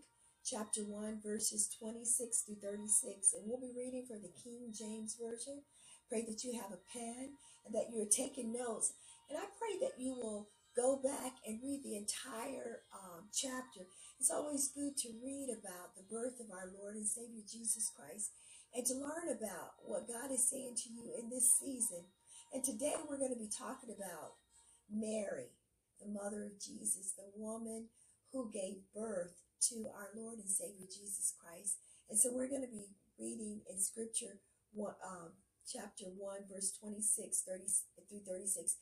chapter 0.50 0.82
1, 0.82 1.22
verses 1.22 1.70
26 1.78 2.42
through 2.42 2.58
36. 2.58 3.34
And 3.38 3.46
we'll 3.46 3.62
be 3.62 3.76
reading 3.78 4.06
from 4.10 4.26
the 4.26 4.34
King 4.34 4.74
James 4.74 5.14
Version. 5.14 5.62
Pray 6.10 6.26
that 6.26 6.44
you 6.44 6.58
have 6.58 6.74
a 6.74 6.82
pen 6.90 7.38
and 7.66 7.76
that 7.76 7.94
you're 7.94 8.10
taking 8.10 8.50
notes. 8.50 8.94
And 9.30 9.38
I 9.38 9.46
pray 9.62 9.78
that 9.86 10.02
you 10.02 10.18
will 10.18 10.50
go 10.74 10.98
back 10.98 11.38
and 11.46 11.62
read 11.62 11.86
the 11.86 11.98
entire 11.98 12.82
um, 12.90 13.30
chapter. 13.30 13.86
It's 14.18 14.34
always 14.34 14.74
good 14.74 14.98
to 15.06 15.22
read 15.22 15.54
about 15.54 15.94
the 15.94 16.08
birth 16.10 16.42
of 16.42 16.50
our 16.50 16.74
Lord 16.82 16.96
and 16.96 17.06
Savior 17.06 17.46
Jesus 17.46 17.92
Christ 17.94 18.34
and 18.74 18.86
to 18.86 18.98
learn 18.98 19.30
about 19.30 19.78
what 19.86 20.10
God 20.10 20.34
is 20.34 20.50
saying 20.50 20.82
to 20.82 20.90
you 20.90 21.14
in 21.14 21.30
this 21.30 21.46
season. 21.62 22.10
And 22.54 22.64
today 22.64 22.98
we're 23.06 23.22
going 23.22 23.34
to 23.34 23.40
be 23.40 23.54
talking 23.54 23.94
about 23.94 24.42
Mary, 24.90 25.54
the 26.02 26.10
mother 26.10 26.42
of 26.42 26.58
Jesus, 26.58 27.14
the 27.14 27.30
woman 27.38 27.86
who 28.34 28.50
gave 28.50 28.82
birth 28.96 29.38
to 29.68 29.92
our 29.92 30.10
Lord 30.16 30.40
and 30.40 30.50
Savior 30.50 30.88
Jesus 30.88 31.36
Christ. 31.36 31.78
And 32.10 32.18
so 32.18 32.32
we're 32.32 32.50
going 32.50 32.66
to 32.66 32.72
be 32.72 32.88
reading 33.20 33.62
in 33.70 33.78
Scripture, 33.80 34.40
one, 34.72 34.96
um, 35.04 35.36
chapter 35.68 36.06
1, 36.08 36.50
verse 36.50 36.72
26 36.80 37.44
30 37.46 37.64
through 38.08 38.24
36. 38.26 38.78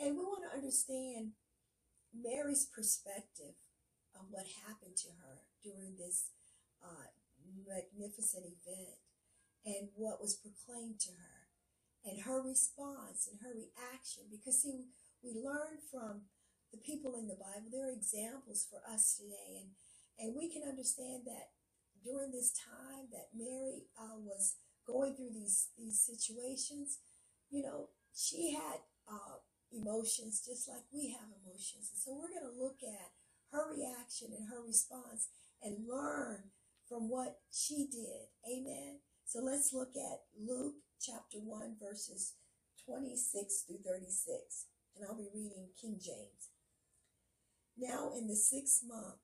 And 0.00 0.16
we 0.16 0.24
want 0.24 0.48
to 0.48 0.56
understand 0.56 1.36
Mary's 2.10 2.66
perspective 2.66 3.60
of 4.16 4.28
what 4.30 4.48
happened 4.66 4.96
to 5.04 5.10
her 5.20 5.44
during 5.62 5.96
this 5.96 6.32
uh, 6.82 7.12
magnificent 7.68 8.44
event 8.48 8.98
and 9.64 9.88
what 9.94 10.20
was 10.20 10.34
proclaimed 10.34 10.98
to 11.00 11.12
her 11.14 11.42
and 12.04 12.26
her 12.26 12.42
response 12.42 13.28
and 13.30 13.38
her 13.40 13.54
reaction. 13.54 14.26
Because, 14.30 14.62
see, 14.62 14.90
we 15.22 15.38
learn 15.38 15.78
from 15.90 16.26
the 16.72 16.80
people 16.80 17.14
in 17.14 17.28
the 17.28 17.38
Bible, 17.38 17.70
they're 17.70 17.92
examples 17.92 18.66
for 18.66 18.82
us 18.88 19.14
today. 19.14 19.62
And, 19.62 19.70
and 20.18 20.34
we 20.36 20.48
can 20.48 20.62
understand 20.62 21.22
that 21.26 21.54
during 22.04 22.32
this 22.32 22.52
time 22.52 23.08
that 23.12 23.30
Mary 23.34 23.86
uh, 23.98 24.18
was 24.18 24.56
going 24.86 25.14
through 25.14 25.32
these, 25.32 25.70
these 25.78 26.00
situations, 26.00 26.98
you 27.50 27.62
know, 27.62 27.90
she 28.14 28.52
had 28.52 28.82
uh, 29.08 29.38
emotions 29.72 30.42
just 30.44 30.68
like 30.68 30.84
we 30.92 31.14
have 31.16 31.30
emotions. 31.44 31.90
And 31.92 32.00
so 32.00 32.12
we're 32.12 32.34
going 32.34 32.50
to 32.50 32.62
look 32.62 32.82
at 32.82 33.14
her 33.52 33.72
reaction 33.72 34.28
and 34.36 34.48
her 34.48 34.64
response 34.64 35.28
and 35.62 35.86
learn 35.88 36.50
from 36.88 37.08
what 37.08 37.40
she 37.50 37.88
did. 37.90 38.28
Amen. 38.44 39.00
So 39.24 39.40
let's 39.40 39.72
look 39.72 39.94
at 39.96 40.26
Luke 40.36 40.74
chapter 41.00 41.38
1, 41.38 41.76
verses 41.80 42.34
26 42.84 43.64
through 43.66 43.80
36. 43.86 44.66
And 44.96 45.06
I'll 45.08 45.16
be 45.16 45.30
reading 45.34 45.68
King 45.80 45.98
James. 46.00 46.52
Now, 47.78 48.12
in 48.16 48.28
the 48.28 48.36
sixth 48.36 48.82
month, 48.86 49.16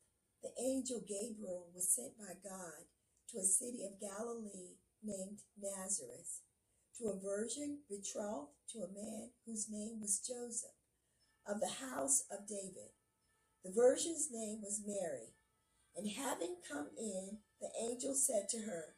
the 0.42 0.50
angel 0.60 1.02
Gabriel 1.06 1.66
was 1.74 1.94
sent 1.94 2.16
by 2.18 2.34
God 2.42 2.86
to 3.30 3.38
a 3.38 3.44
city 3.44 3.82
of 3.84 4.00
Galilee 4.00 4.78
named 5.02 5.40
Nazareth, 5.60 6.42
to 6.98 7.08
a 7.08 7.20
virgin 7.20 7.78
betrothed 7.88 8.52
to 8.72 8.78
a 8.78 8.94
man 8.94 9.30
whose 9.46 9.68
name 9.70 10.00
was 10.00 10.20
Joseph, 10.20 10.78
of 11.46 11.60
the 11.60 11.84
house 11.84 12.24
of 12.30 12.48
David. 12.48 12.94
The 13.64 13.72
virgin's 13.74 14.28
name 14.30 14.60
was 14.62 14.82
Mary. 14.86 15.34
And 15.96 16.08
having 16.08 16.56
come 16.70 16.88
in, 16.96 17.38
the 17.60 17.70
angel 17.82 18.14
said 18.14 18.48
to 18.50 18.58
her, 18.58 18.94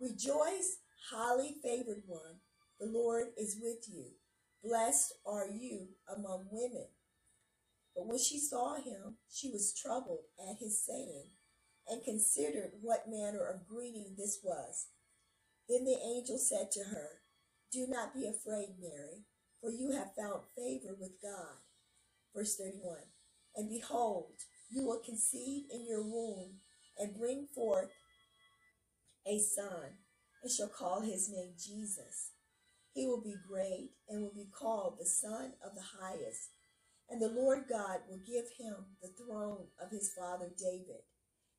Rejoice, 0.00 0.78
highly 1.10 1.56
favored 1.62 2.04
one, 2.06 2.40
the 2.78 2.86
Lord 2.86 3.28
is 3.36 3.58
with 3.60 3.84
you. 3.92 4.12
Blessed 4.64 5.12
are 5.26 5.48
you 5.50 5.88
among 6.08 6.48
women. 6.50 6.88
But 7.94 8.06
when 8.06 8.18
she 8.18 8.38
saw 8.38 8.76
him, 8.76 9.16
she 9.30 9.50
was 9.50 9.74
troubled 9.74 10.24
at 10.38 10.58
his 10.58 10.84
saying, 10.84 11.30
and 11.88 12.04
considered 12.04 12.72
what 12.80 13.08
manner 13.08 13.44
of 13.44 13.66
greeting 13.66 14.14
this 14.16 14.40
was. 14.44 14.88
Then 15.68 15.84
the 15.84 15.98
angel 15.98 16.38
said 16.38 16.70
to 16.72 16.84
her, 16.84 17.22
Do 17.72 17.86
not 17.88 18.14
be 18.14 18.26
afraid, 18.26 18.76
Mary, 18.80 19.24
for 19.60 19.70
you 19.70 19.92
have 19.92 20.14
found 20.14 20.42
favor 20.56 20.94
with 20.98 21.20
God. 21.22 21.58
Verse 22.34 22.56
31 22.56 22.96
And 23.56 23.68
behold, 23.68 24.34
you 24.70 24.84
will 24.84 25.00
conceive 25.04 25.64
in 25.72 25.86
your 25.86 26.02
womb 26.02 26.60
and 26.98 27.18
bring 27.18 27.48
forth 27.54 27.90
a 29.26 29.38
son, 29.38 29.98
and 30.42 30.50
shall 30.50 30.68
call 30.68 31.02
his 31.02 31.30
name 31.30 31.52
Jesus. 31.58 32.32
He 32.92 33.06
will 33.06 33.22
be 33.22 33.34
great 33.48 33.90
and 34.08 34.22
will 34.22 34.34
be 34.34 34.48
called 34.50 34.96
the 34.98 35.06
Son 35.06 35.52
of 35.64 35.74
the 35.74 36.00
Highest. 36.00 36.50
And 37.10 37.20
the 37.20 37.28
Lord 37.28 37.64
God 37.68 38.00
will 38.08 38.20
give 38.24 38.46
him 38.56 38.76
the 39.02 39.08
throne 39.08 39.66
of 39.82 39.90
his 39.90 40.12
father 40.16 40.48
David, 40.56 41.02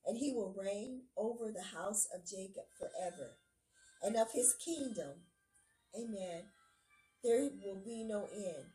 and 0.06 0.18
he 0.18 0.32
will 0.32 0.56
reign 0.58 1.04
over 1.18 1.52
the 1.52 1.78
house 1.78 2.08
of 2.16 2.26
Jacob 2.26 2.64
forever. 2.80 3.36
And 4.02 4.16
of 4.16 4.32
his 4.34 4.56
kingdom, 4.64 5.28
amen, 5.94 6.44
there 7.24 7.50
will 7.64 7.82
be 7.84 8.06
no 8.08 8.30
end. 8.34 8.66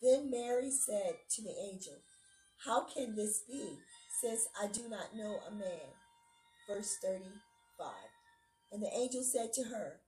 Then 0.00 0.30
Mary 0.30 0.70
said 0.70 1.16
to 1.34 1.42
the 1.42 1.54
angel, 1.70 1.98
How 2.64 2.84
can 2.84 3.14
this 3.14 3.42
be, 3.46 3.78
since 4.22 4.48
I 4.60 4.68
do 4.68 4.88
not 4.88 5.14
know 5.14 5.38
a 5.46 5.50
man? 5.50 5.92
Verse 6.66 6.96
35. 7.02 7.92
And 8.72 8.82
the 8.82 8.90
angel 8.96 9.22
said 9.22 9.52
to 9.54 9.64
her, 9.64 10.00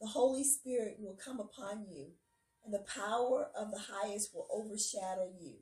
The 0.00 0.08
Holy 0.08 0.44
Spirit 0.44 0.96
will 1.00 1.16
come 1.24 1.40
upon 1.40 1.86
you 1.90 2.12
and 2.64 2.74
the 2.74 2.84
power 2.86 3.50
of 3.56 3.70
the 3.70 3.84
highest 3.92 4.34
will 4.34 4.46
overshadow 4.52 5.30
you. 5.40 5.54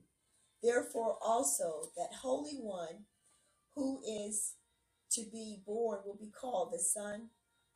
Therefore, 0.62 1.19
also, 1.23 1.90
that 1.97 2.19
Holy 2.23 2.57
One 2.57 3.05
who 3.75 4.00
is 4.07 4.55
to 5.12 5.23
be 5.33 5.62
born 5.64 6.00
will 6.05 6.19
be 6.19 6.31
called 6.31 6.73
the 6.73 6.78
Son 6.78 7.28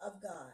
of 0.04 0.20
God. 0.20 0.52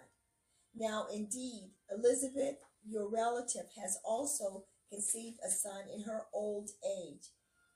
Now, 0.75 1.07
indeed, 1.13 1.71
Elizabeth, 1.91 2.57
your 2.87 3.09
relative, 3.09 3.67
has 3.81 3.99
also 4.05 4.65
conceived 4.91 5.39
a 5.45 5.51
son 5.51 5.85
in 5.93 6.05
her 6.05 6.25
old 6.33 6.71
age, 6.85 7.31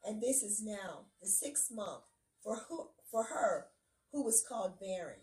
and 0.05 0.23
this 0.23 0.43
is 0.43 0.63
now 0.63 1.07
the 1.21 1.29
sixth 1.29 1.71
month 1.73 2.03
for, 2.43 2.57
who, 2.69 2.89
for 3.11 3.25
her 3.25 3.67
who 4.13 4.23
was 4.23 4.45
called 4.47 4.79
barren. 4.81 5.21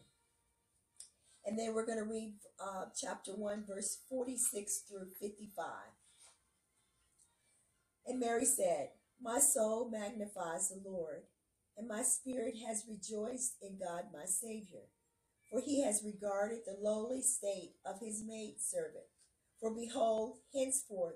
And 1.45 1.57
then 1.57 1.73
we're 1.73 1.85
going 1.85 1.97
to 1.99 2.03
read 2.03 2.35
uh, 2.59 2.85
chapter 2.95 3.31
1, 3.31 3.65
verse 3.67 3.99
46 4.09 4.83
through 4.87 5.07
55. 5.19 5.65
And 8.05 8.19
Mary 8.19 8.45
said, 8.45 8.89
My 9.21 9.39
soul 9.39 9.89
magnifies 9.89 10.69
the 10.69 10.81
Lord, 10.83 11.23
and 11.77 11.87
my 11.87 12.01
spirit 12.03 12.55
has 12.67 12.85
rejoiced 12.89 13.55
in 13.61 13.77
God 13.79 14.05
my 14.13 14.25
Savior, 14.25 14.89
for 15.49 15.61
he 15.61 15.83
has 15.83 16.03
regarded 16.03 16.59
the 16.65 16.77
lowly 16.81 17.21
state 17.21 17.75
of 17.85 17.99
his 17.99 18.23
maidservant. 18.25 19.05
For 19.59 19.73
behold, 19.73 20.37
henceforth 20.53 21.15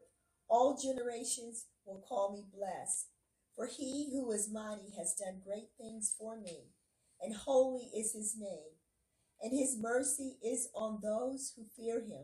all 0.49 0.77
generations 0.81 1.65
will 1.85 2.03
call 2.07 2.33
me 2.33 2.45
blessed. 2.53 3.07
For 3.55 3.67
he 3.67 4.09
who 4.11 4.31
is 4.31 4.51
mighty 4.51 4.93
has 4.97 5.15
done 5.15 5.41
great 5.45 5.69
things 5.77 6.13
for 6.17 6.39
me, 6.39 6.69
and 7.21 7.35
holy 7.35 7.89
is 7.95 8.13
his 8.13 8.35
name 8.37 8.72
and 9.43 9.51
his 9.51 9.77
mercy 9.77 10.37
is 10.41 10.69
on 10.73 10.99
those 11.03 11.53
who 11.55 11.65
fear 11.75 11.99
him 11.99 12.23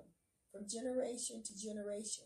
from 0.53 0.69
generation 0.69 1.43
to 1.43 1.60
generation. 1.60 2.23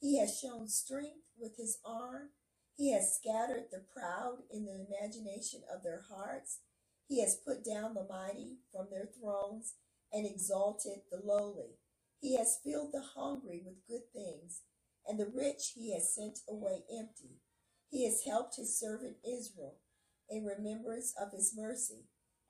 He 0.00 0.18
has 0.18 0.40
shown 0.40 0.68
strength 0.68 1.28
with 1.38 1.58
his 1.58 1.78
arm. 1.84 2.30
He 2.74 2.92
has 2.92 3.14
scattered 3.14 3.66
the 3.70 3.84
proud 3.94 4.38
in 4.50 4.64
the 4.64 4.86
imagination 4.88 5.60
of 5.72 5.82
their 5.82 6.00
hearts. 6.10 6.60
He 7.06 7.20
has 7.20 7.36
put 7.36 7.62
down 7.62 7.92
the 7.92 8.06
mighty 8.08 8.56
from 8.72 8.86
their 8.90 9.10
thrones 9.20 9.74
and 10.10 10.26
exalted 10.26 11.02
the 11.10 11.20
lowly. 11.22 11.76
He 12.18 12.36
has 12.38 12.58
filled 12.64 12.92
the 12.92 13.04
hungry 13.14 13.62
with 13.64 13.86
good 13.86 14.10
things, 14.14 14.62
and 15.06 15.20
the 15.20 15.30
rich 15.32 15.72
he 15.74 15.92
has 15.92 16.14
sent 16.14 16.38
away 16.48 16.84
empty. 16.90 17.42
He 17.90 18.06
has 18.06 18.22
helped 18.24 18.56
his 18.56 18.78
servant 18.78 19.16
Israel 19.22 19.76
in 20.30 20.44
remembrance 20.46 21.12
of 21.20 21.32
his 21.32 21.52
mercy 21.54 22.06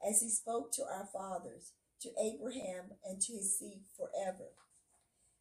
as 0.08 0.20
he 0.20 0.30
spoke 0.30 0.72
to 0.72 0.82
our 0.82 1.08
fathers, 1.12 1.72
to 2.00 2.10
Abraham, 2.20 2.92
and 3.04 3.20
to 3.20 3.32
his 3.34 3.58
seed 3.58 3.82
forever. 3.96 4.50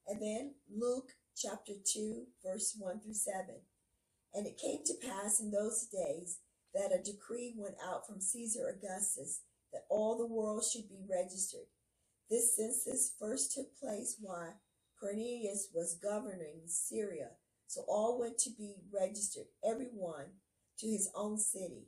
And 0.07 0.21
then 0.21 0.55
Luke 0.69 1.09
chapter 1.35 1.73
2, 1.83 2.25
verse 2.45 2.75
1 2.77 3.01
through 3.01 3.13
7. 3.13 3.45
And 4.33 4.47
it 4.47 4.61
came 4.61 4.83
to 4.85 5.07
pass 5.07 5.39
in 5.39 5.51
those 5.51 5.87
days 5.87 6.39
that 6.73 6.93
a 6.93 7.03
decree 7.03 7.53
went 7.57 7.75
out 7.85 8.07
from 8.07 8.21
Caesar 8.21 8.69
Augustus 8.69 9.41
that 9.73 9.85
all 9.89 10.17
the 10.17 10.33
world 10.33 10.63
should 10.63 10.87
be 10.89 11.05
registered. 11.09 11.67
This 12.29 12.55
census 12.55 13.13
first 13.19 13.53
took 13.53 13.77
place 13.77 14.17
while 14.21 14.55
Cornelius 14.99 15.69
was 15.73 15.99
governing 16.01 16.61
Syria. 16.65 17.31
So 17.67 17.81
all 17.87 18.19
went 18.19 18.37
to 18.39 18.49
be 18.57 18.75
registered, 18.93 19.45
every 19.67 19.89
one 19.93 20.25
to 20.79 20.87
his 20.87 21.09
own 21.15 21.37
city. 21.37 21.87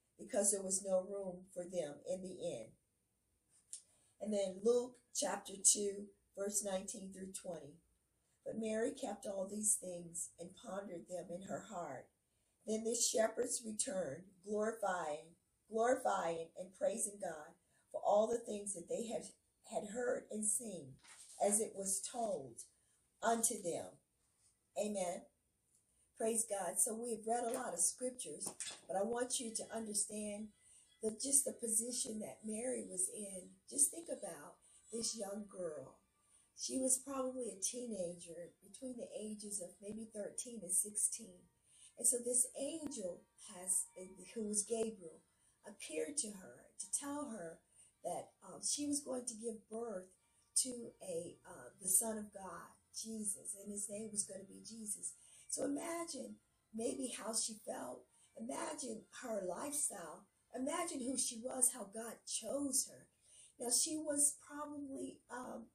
because 0.21 0.51
there 0.51 0.63
was 0.63 0.85
no 0.85 1.01
room 1.01 1.45
for 1.53 1.63
them 1.63 1.95
in 2.07 2.21
the 2.21 2.37
inn. 2.41 2.67
And 4.21 4.33
then 4.33 4.61
Luke 4.63 4.97
chapter 5.15 5.53
2, 5.61 6.05
verse 6.37 6.63
19 6.63 7.11
through 7.13 7.33
20. 7.33 7.77
But 8.45 8.57
Mary 8.57 8.91
kept 8.91 9.25
all 9.25 9.47
these 9.49 9.77
things 9.81 10.29
and 10.39 10.49
pondered 10.55 11.07
them 11.09 11.25
in 11.29 11.47
her 11.47 11.65
heart. 11.73 12.05
Then 12.65 12.83
the 12.83 12.95
shepherds 12.95 13.63
returned, 13.65 14.23
glorifying, 14.45 15.35
glorifying 15.71 16.49
and 16.59 16.69
praising 16.79 17.19
God 17.21 17.55
for 17.91 18.01
all 18.05 18.27
the 18.27 18.39
things 18.39 18.73
that 18.73 18.87
they 18.89 19.07
had, 19.07 19.23
had 19.71 19.93
heard 19.93 20.23
and 20.31 20.45
seen, 20.45 20.93
as 21.45 21.59
it 21.59 21.73
was 21.75 22.01
told 22.01 22.61
unto 23.23 23.61
them. 23.61 23.85
Amen. 24.79 25.23
Praise 26.21 26.45
God. 26.45 26.77
So 26.77 26.93
we've 26.93 27.25
read 27.25 27.49
a 27.49 27.57
lot 27.57 27.73
of 27.73 27.79
scriptures, 27.79 28.45
but 28.85 28.93
I 28.95 29.01
want 29.01 29.39
you 29.39 29.49
to 29.57 29.63
understand 29.73 30.53
the 31.01 31.17
just 31.17 31.45
the 31.45 31.57
position 31.57 32.21
that 32.21 32.45
Mary 32.45 32.85
was 32.85 33.09
in. 33.09 33.49
Just 33.67 33.89
think 33.89 34.05
about 34.05 34.61
this 34.93 35.17
young 35.17 35.49
girl. 35.49 35.97
She 36.53 36.77
was 36.77 37.01
probably 37.01 37.49
a 37.49 37.57
teenager 37.57 38.53
between 38.61 39.01
the 39.01 39.09
ages 39.17 39.65
of 39.65 39.73
maybe 39.81 40.13
13 40.13 40.59
and 40.61 40.69
16. 40.71 41.25
And 41.97 42.07
so 42.07 42.17
this 42.21 42.45
angel 42.53 43.25
has, 43.57 43.89
who 44.35 44.45
was 44.45 44.61
Gabriel, 44.61 45.25
appeared 45.65 46.17
to 46.17 46.37
her 46.37 46.69
to 46.77 46.85
tell 46.93 47.33
her 47.33 47.57
that 48.05 48.37
um, 48.45 48.61
she 48.61 48.85
was 48.85 49.01
going 49.01 49.25
to 49.25 49.33
give 49.41 49.67
birth 49.71 50.13
to 50.69 50.93
a 51.01 51.41
uh, 51.49 51.73
the 51.81 51.89
Son 51.89 52.19
of 52.19 52.31
God, 52.31 52.69
Jesus, 52.93 53.57
and 53.57 53.73
his 53.73 53.89
name 53.89 54.09
was 54.11 54.21
going 54.21 54.41
to 54.41 54.45
be 54.45 54.61
Jesus. 54.61 55.13
So 55.51 55.65
imagine 55.65 56.39
maybe 56.73 57.11
how 57.19 57.35
she 57.35 57.59
felt. 57.67 58.07
Imagine 58.39 59.03
her 59.21 59.43
lifestyle. 59.43 60.23
Imagine 60.55 61.03
who 61.03 61.17
she 61.17 61.43
was, 61.43 61.71
how 61.75 61.91
God 61.93 62.15
chose 62.25 62.87
her. 62.89 63.07
Now, 63.59 63.67
she 63.69 63.97
was 63.99 64.39
probably 64.47 65.19
um, 65.29 65.67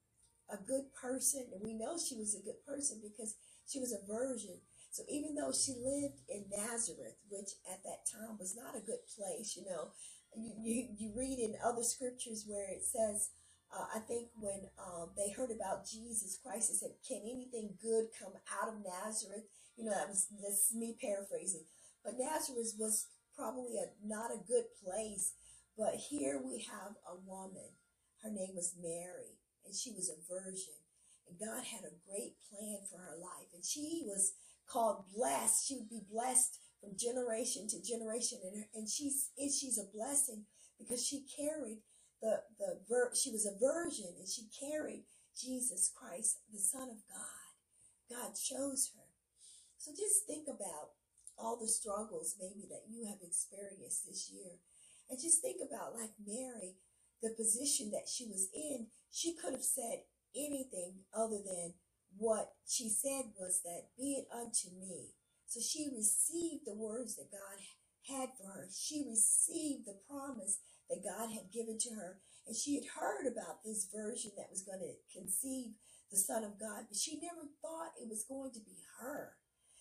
a 0.51 0.57
good 0.57 0.93
person, 0.97 1.47
and 1.53 1.61
we 1.63 1.77
know 1.77 2.01
she 2.01 2.17
was 2.17 2.35
a 2.35 2.43
good 2.43 2.65
person 2.67 3.01
because 3.05 3.37
she 3.69 3.79
was 3.79 3.93
a 3.93 4.05
virgin. 4.09 4.59
So 4.91 5.05
even 5.13 5.37
though 5.37 5.53
she 5.53 5.77
lived 5.77 6.25
in 6.29 6.49
Nazareth, 6.49 7.21
which 7.29 7.53
at 7.71 7.85
that 7.85 8.09
time 8.09 8.41
was 8.41 8.57
not 8.57 8.75
a 8.75 8.85
good 8.85 9.05
place, 9.13 9.55
you 9.57 9.69
know, 9.69 9.93
you, 10.35 10.57
you, 10.65 10.89
you 10.97 11.13
read 11.15 11.39
in 11.39 11.55
other 11.61 11.85
scriptures 11.85 12.45
where 12.49 12.69
it 12.73 12.83
says, 12.83 13.29
uh, 13.75 13.87
I 13.95 13.99
think 14.01 14.29
when 14.39 14.69
um, 14.79 15.11
they 15.17 15.33
heard 15.33 15.51
about 15.51 15.87
Jesus 15.87 16.39
Christ, 16.43 16.71
they 16.71 16.79
said, 16.79 16.95
Can 17.07 17.23
anything 17.23 17.75
good 17.83 18.15
come 18.15 18.33
out 18.47 18.69
of 18.69 18.83
Nazareth? 18.85 19.45
You 19.77 19.85
know, 19.85 19.93
that 19.93 20.09
was 20.09 20.27
this 20.41 20.73
me 20.75 20.97
paraphrasing. 21.01 21.67
But 22.05 22.15
Nazareth 22.19 22.75
was 22.79 23.07
probably 23.35 23.77
a 23.77 23.91
not 24.07 24.31
a 24.31 24.47
good 24.47 24.71
place. 24.83 25.35
But 25.77 25.97
here 26.09 26.41
we 26.41 26.65
have 26.71 26.97
a 27.05 27.21
woman. 27.27 27.77
Her 28.23 28.31
name 28.31 28.57
was 28.57 28.75
Mary, 28.81 29.37
and 29.67 29.75
she 29.75 29.93
was 29.93 30.09
a 30.09 30.25
virgin. 30.25 30.81
And 31.29 31.39
God 31.39 31.65
had 31.65 31.85
a 31.85 32.01
great 32.09 32.39
plan 32.49 32.79
for 32.89 32.99
her 32.99 33.19
life. 33.21 33.51
And 33.53 33.65
she 33.65 34.03
was 34.07 34.33
called 34.67 35.05
blessed. 35.15 35.67
She 35.67 35.77
would 35.77 35.91
be 35.91 36.07
blessed 36.11 36.59
from 36.81 36.97
generation 36.97 37.69
to 37.69 37.83
generation. 37.83 38.39
And, 38.43 38.63
her, 38.63 38.69
and 38.75 38.89
she's, 38.89 39.31
and 39.37 39.53
she's 39.53 39.77
a 39.77 39.91
blessing 39.93 40.47
because 40.79 41.05
she 41.05 41.27
carried 41.37 41.83
the, 42.23 42.43
the, 42.59 42.81
she 43.15 43.31
was 43.31 43.47
a 43.47 43.59
virgin 43.59 44.13
and 44.19 44.29
she 44.29 44.49
carried 44.53 45.05
Jesus 45.37 45.93
Christ, 45.93 46.41
the 46.53 46.59
Son 46.59 46.89
of 46.89 47.01
God. 47.09 47.47
God 48.09 48.33
chose 48.35 48.93
her. 48.97 49.09
So 49.79 49.93
just 49.93 50.27
think 50.27 50.49
about 50.49 50.97
all 51.39 51.59
the 51.61 51.69
struggles 51.69 52.37
maybe 52.41 52.67
that 52.71 52.89
you 52.89 53.07
have 53.07 53.21
experienced 53.21 54.07
this 54.07 54.31
year. 54.33 54.59
And 55.11 55.21
just 55.21 55.43
think 55.43 55.61
about 55.61 55.95
like 55.95 56.11
Mary, 56.27 56.77
the 57.23 57.37
position 57.37 57.91
that 57.93 58.09
she 58.09 58.27
was 58.27 58.49
in. 58.55 58.89
She 59.13 59.37
could 59.37 59.53
have 59.53 59.65
said 59.65 60.09
anything 60.35 61.05
other 61.15 61.39
than 61.45 61.75
what 62.17 62.53
she 62.67 62.89
said 62.89 63.33
was 63.39 63.61
that, 63.65 63.93
be 63.99 64.17
it 64.17 64.27
unto 64.33 64.73
me. 64.81 65.13
So 65.47 65.61
she 65.61 65.93
received 65.95 66.67
the 66.67 66.75
words 66.75 67.17
that 67.17 67.31
God 67.31 67.61
had 68.09 68.31
for 68.39 68.49
her. 68.51 68.69
She 68.73 69.05
received 69.09 69.87
the 69.87 69.99
promise 70.09 70.59
that 70.89 71.05
God 71.05 71.33
had 71.33 71.53
given 71.53 71.79
to 71.79 71.95
her. 71.95 72.21
And 72.47 72.55
she 72.55 72.79
had 72.79 73.01
heard 73.01 73.27
about 73.27 73.65
this 73.65 73.89
virgin 73.91 74.33
that 74.37 74.51
was 74.51 74.63
going 74.63 74.81
to 74.81 74.95
conceive 75.11 75.75
the 76.11 76.17
Son 76.17 76.45
of 76.47 76.61
God, 76.61 76.87
but 76.87 76.97
she 76.97 77.19
never 77.19 77.51
thought 77.59 77.99
it 77.99 78.07
was 78.07 78.23
going 78.23 78.55
to 78.55 78.63
be 78.63 78.79
her. 79.03 79.35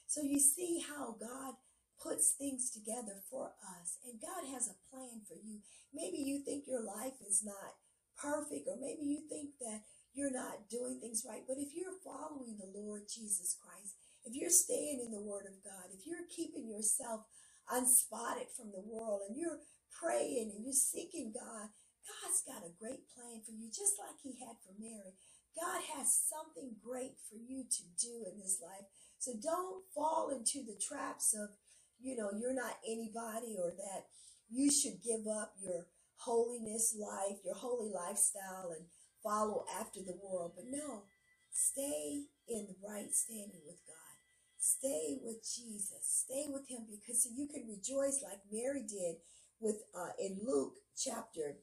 So 0.07 0.21
you 0.21 0.39
see 0.39 0.81
how 0.81 1.13
God 1.17 1.61
puts 2.01 2.33
things 2.33 2.69
together 2.73 3.21
for 3.29 3.53
us. 3.61 4.01
And 4.01 4.21
God 4.21 4.49
has 4.49 4.67
a 4.67 4.81
plan 4.89 5.21
for 5.27 5.37
you. 5.37 5.61
Maybe 5.93 6.17
you 6.17 6.41
think 6.43 6.65
your 6.67 6.83
life 6.83 7.21
is 7.21 7.45
not 7.45 7.77
perfect, 8.17 8.67
or 8.67 8.77
maybe 8.81 9.05
you 9.05 9.23
think 9.29 9.57
that 9.61 9.85
you're 10.13 10.33
not 10.33 10.69
doing 10.71 10.99
things 10.99 11.25
right. 11.27 11.43
But 11.47 11.59
if 11.59 11.75
you're 11.75 12.01
following 12.03 12.57
the 12.57 12.71
Lord 12.71 13.03
Jesus 13.11 13.55
Christ, 13.59 13.95
if 14.25 14.33
you're 14.33 14.53
staying 14.53 15.03
in 15.05 15.11
the 15.11 15.21
Word 15.21 15.45
of 15.45 15.61
God, 15.61 15.91
if 15.93 16.07
you're 16.07 16.25
keeping 16.31 16.67
yourself 16.67 17.27
unspotted 17.69 18.47
from 18.55 18.71
the 18.71 18.83
world 18.85 19.21
and 19.27 19.37
you're 19.37 19.59
praying 19.95 20.51
and 20.53 20.63
you're 20.63 20.75
seeking 20.75 21.31
God, 21.33 21.71
God's 22.05 22.43
got 22.45 22.67
a 22.67 22.77
great 22.77 23.09
plan 23.15 23.41
for 23.41 23.51
you, 23.55 23.71
just 23.71 23.97
like 23.97 24.19
He 24.21 24.37
had 24.43 24.59
for 24.61 24.75
Mary. 24.77 25.15
God 25.55 25.81
has 25.95 26.11
something 26.11 26.75
great 26.83 27.15
for 27.25 27.39
you 27.39 27.63
to 27.63 27.83
do 27.97 28.27
in 28.27 28.37
this 28.39 28.59
life. 28.61 28.85
So 29.17 29.33
don't 29.41 29.87
fall 29.95 30.29
into 30.29 30.61
the 30.67 30.77
traps 30.77 31.33
of, 31.33 31.49
you 31.97 32.15
know, 32.15 32.29
you're 32.35 32.53
not 32.53 32.77
anybody 32.85 33.55
or 33.57 33.71
that 33.71 34.11
you 34.51 34.69
should 34.69 35.01
give 35.01 35.25
up 35.25 35.55
your 35.57 35.87
holiness 36.17 36.95
life, 36.99 37.39
your 37.43 37.55
holy 37.55 37.91
lifestyle 37.91 38.75
and 38.75 38.85
follow 39.23 39.65
after 39.79 40.01
the 40.01 40.19
world. 40.21 40.53
But 40.55 40.65
no, 40.69 41.03
stay 41.51 42.27
in 42.47 42.67
the 42.67 42.75
right 42.85 43.09
standing 43.11 43.63
with 43.65 43.79
God. 43.87 44.15
Stay 44.59 45.17
with 45.21 45.41
Jesus. 45.45 46.25
Stay 46.25 46.45
with 46.49 46.67
him 46.69 46.85
because 46.89 47.27
you 47.35 47.47
can 47.47 47.67
rejoice 47.67 48.21
like 48.23 48.41
Mary 48.51 48.81
did 48.81 49.17
with 49.59 49.83
uh, 49.95 50.13
in 50.19 50.39
Luke 50.45 50.75
chapter 50.97 51.57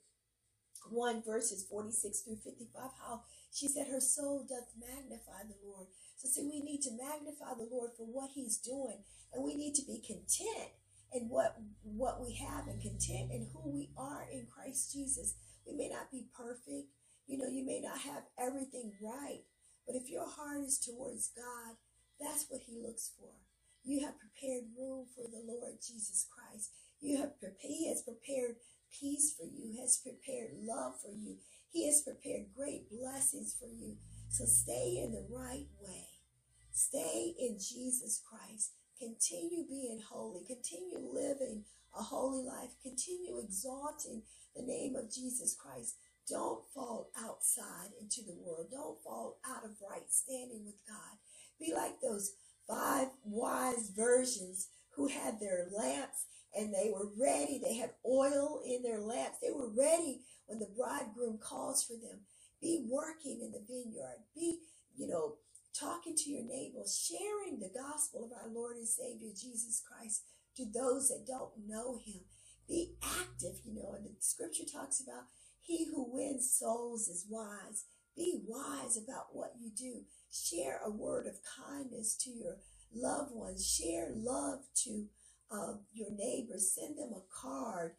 1 0.91 1.23
verses 1.25 1.65
46 1.71 2.21
through 2.21 2.37
55 2.37 2.91
how 3.07 3.23
she 3.53 3.69
said 3.69 3.87
her 3.89 4.01
soul 4.01 4.45
doth 4.49 4.73
magnify 4.79 5.45
the 5.47 5.57
Lord. 5.65 5.87
So 6.17 6.29
see 6.29 6.43
we 6.43 6.61
need 6.61 6.83
to 6.83 6.97
magnify 6.97 7.55
the 7.57 7.69
Lord 7.71 7.91
for 7.97 8.05
what 8.05 8.31
he's 8.35 8.59
doing 8.59 9.05
and 9.33 9.45
we 9.45 9.55
need 9.55 9.75
to 9.77 9.87
be 9.87 10.03
content 10.05 10.73
in 11.13 11.29
what 11.29 11.57
what 11.85 12.21
we 12.25 12.35
have 12.35 12.67
and 12.67 12.81
content 12.81 13.31
in 13.31 13.49
who 13.53 13.71
we 13.71 13.91
are 13.97 14.27
in 14.33 14.47
Christ 14.47 14.93
Jesus. 14.93 15.35
We 15.67 15.77
may 15.77 15.89
not 15.89 16.11
be 16.11 16.27
perfect. 16.35 16.89
You 17.27 17.39
know, 17.39 17.49
you 17.49 17.65
may 17.65 17.81
not 17.81 17.99
have 17.99 18.25
everything 18.39 18.93
right, 19.01 19.45
but 19.87 19.95
if 19.95 20.11
your 20.11 20.27
heart 20.27 20.65
is 20.65 20.79
towards 20.79 21.31
God, 21.37 21.77
that's 22.21 22.47
what 22.49 22.63
he 22.67 22.81
looks 22.83 23.13
for. 23.19 23.31
You 23.85 24.05
have 24.07 24.19
prepared 24.19 24.65
room 24.79 25.07
for 25.15 25.27
the 25.31 25.43
Lord 25.45 25.75
Jesus 25.83 26.27
Christ. 26.31 26.71
You 27.03 27.19
have 27.19 27.33
he 27.59 27.89
has 27.89 28.03
prepared 28.03 28.57
peace 28.89 29.35
for 29.37 29.45
you, 29.45 29.77
has 29.81 29.99
prepared 29.99 30.53
love 30.63 30.95
for 31.03 31.11
you. 31.11 31.37
He 31.73 31.87
has 31.87 32.03
prepared 32.03 32.55
great 32.57 32.89
blessings 32.91 33.57
for 33.59 33.67
you. 33.67 33.97
So 34.31 34.45
stay 34.45 35.03
in 35.03 35.11
the 35.11 35.27
right 35.29 35.67
way. 35.81 36.07
Stay 36.71 37.35
in 37.39 37.59
Jesus 37.59 38.23
Christ. 38.25 38.73
Continue 38.99 39.67
being 39.69 40.01
holy. 40.09 40.43
Continue 40.47 40.99
living 41.13 41.65
a 41.99 42.03
holy 42.03 42.45
life. 42.45 42.71
Continue 42.83 43.41
exalting 43.43 44.23
the 44.55 44.63
name 44.63 44.95
of 44.95 45.13
Jesus 45.13 45.57
Christ. 45.61 45.97
Don't 46.29 46.63
fall 46.73 47.11
outside 47.19 47.91
into 48.01 48.23
the 48.23 48.37
world. 48.47 48.69
Don't 48.71 49.03
fall 49.03 49.39
out 49.45 49.65
of 49.65 49.73
right 49.91 50.09
standing 50.09 50.65
with 50.65 50.79
God. 50.87 51.19
Be 51.59 51.75
like 51.75 52.01
those 52.01 52.35
five 52.69 53.09
wise 53.25 53.91
virgins 53.95 54.69
who 54.95 55.09
had 55.09 55.41
their 55.41 55.67
lamps 55.77 56.27
and 56.57 56.73
they 56.73 56.91
were 56.93 57.09
ready. 57.19 57.61
They 57.63 57.77
had 57.77 57.93
oil 58.07 58.61
in 58.67 58.83
their 58.83 59.01
lamps. 59.01 59.39
They 59.41 59.51
were 59.51 59.71
ready 59.71 60.21
when 60.47 60.59
the 60.59 60.69
bridegroom 60.77 61.39
calls 61.39 61.83
for 61.83 61.95
them. 61.95 62.21
Be 62.61 62.85
working 62.89 63.41
in 63.43 63.53
the 63.53 63.65
vineyard. 63.67 64.23
Be, 64.35 64.59
you 64.97 65.09
know, 65.09 65.37
talking 65.79 66.15
to 66.17 66.31
your 66.31 66.45
neighbors, 66.45 67.09
sharing 67.09 67.59
the 67.59 67.73
gospel 67.75 68.25
of 68.25 68.33
our 68.33 68.53
Lord 68.53 68.77
and 68.77 68.89
Savior 68.89 69.31
Jesus 69.35 69.83
Christ 69.87 70.23
to 70.57 70.65
those 70.65 71.09
that 71.09 71.27
don't 71.27 71.53
know 71.67 71.99
him. 72.05 72.23
Be 72.69 72.95
active, 73.03 73.61
you 73.65 73.75
know, 73.75 73.95
and 73.97 74.05
the 74.05 74.11
scripture 74.21 74.65
talks 74.71 75.01
about 75.01 75.25
he 75.61 75.87
who 75.91 76.07
wins 76.13 76.53
souls 76.53 77.09
is 77.09 77.27
wise. 77.29 77.85
Be 78.17 78.41
wise 78.47 78.97
about 78.97 79.29
what 79.33 79.55
you 79.61 79.71
do. 79.71 80.03
Share 80.31 80.81
a 80.85 80.91
word 80.91 81.27
of 81.27 81.41
kindness 81.43 82.15
to 82.23 82.31
your 82.31 82.59
loved 82.95 83.35
ones. 83.35 83.67
Share 83.67 84.11
love 84.15 84.61
to 84.85 85.07
uh, 85.53 85.75
your 85.93 86.11
neighbors. 86.11 86.73
Send 86.75 86.99
them 86.99 87.13
a 87.13 87.23
card. 87.29 87.93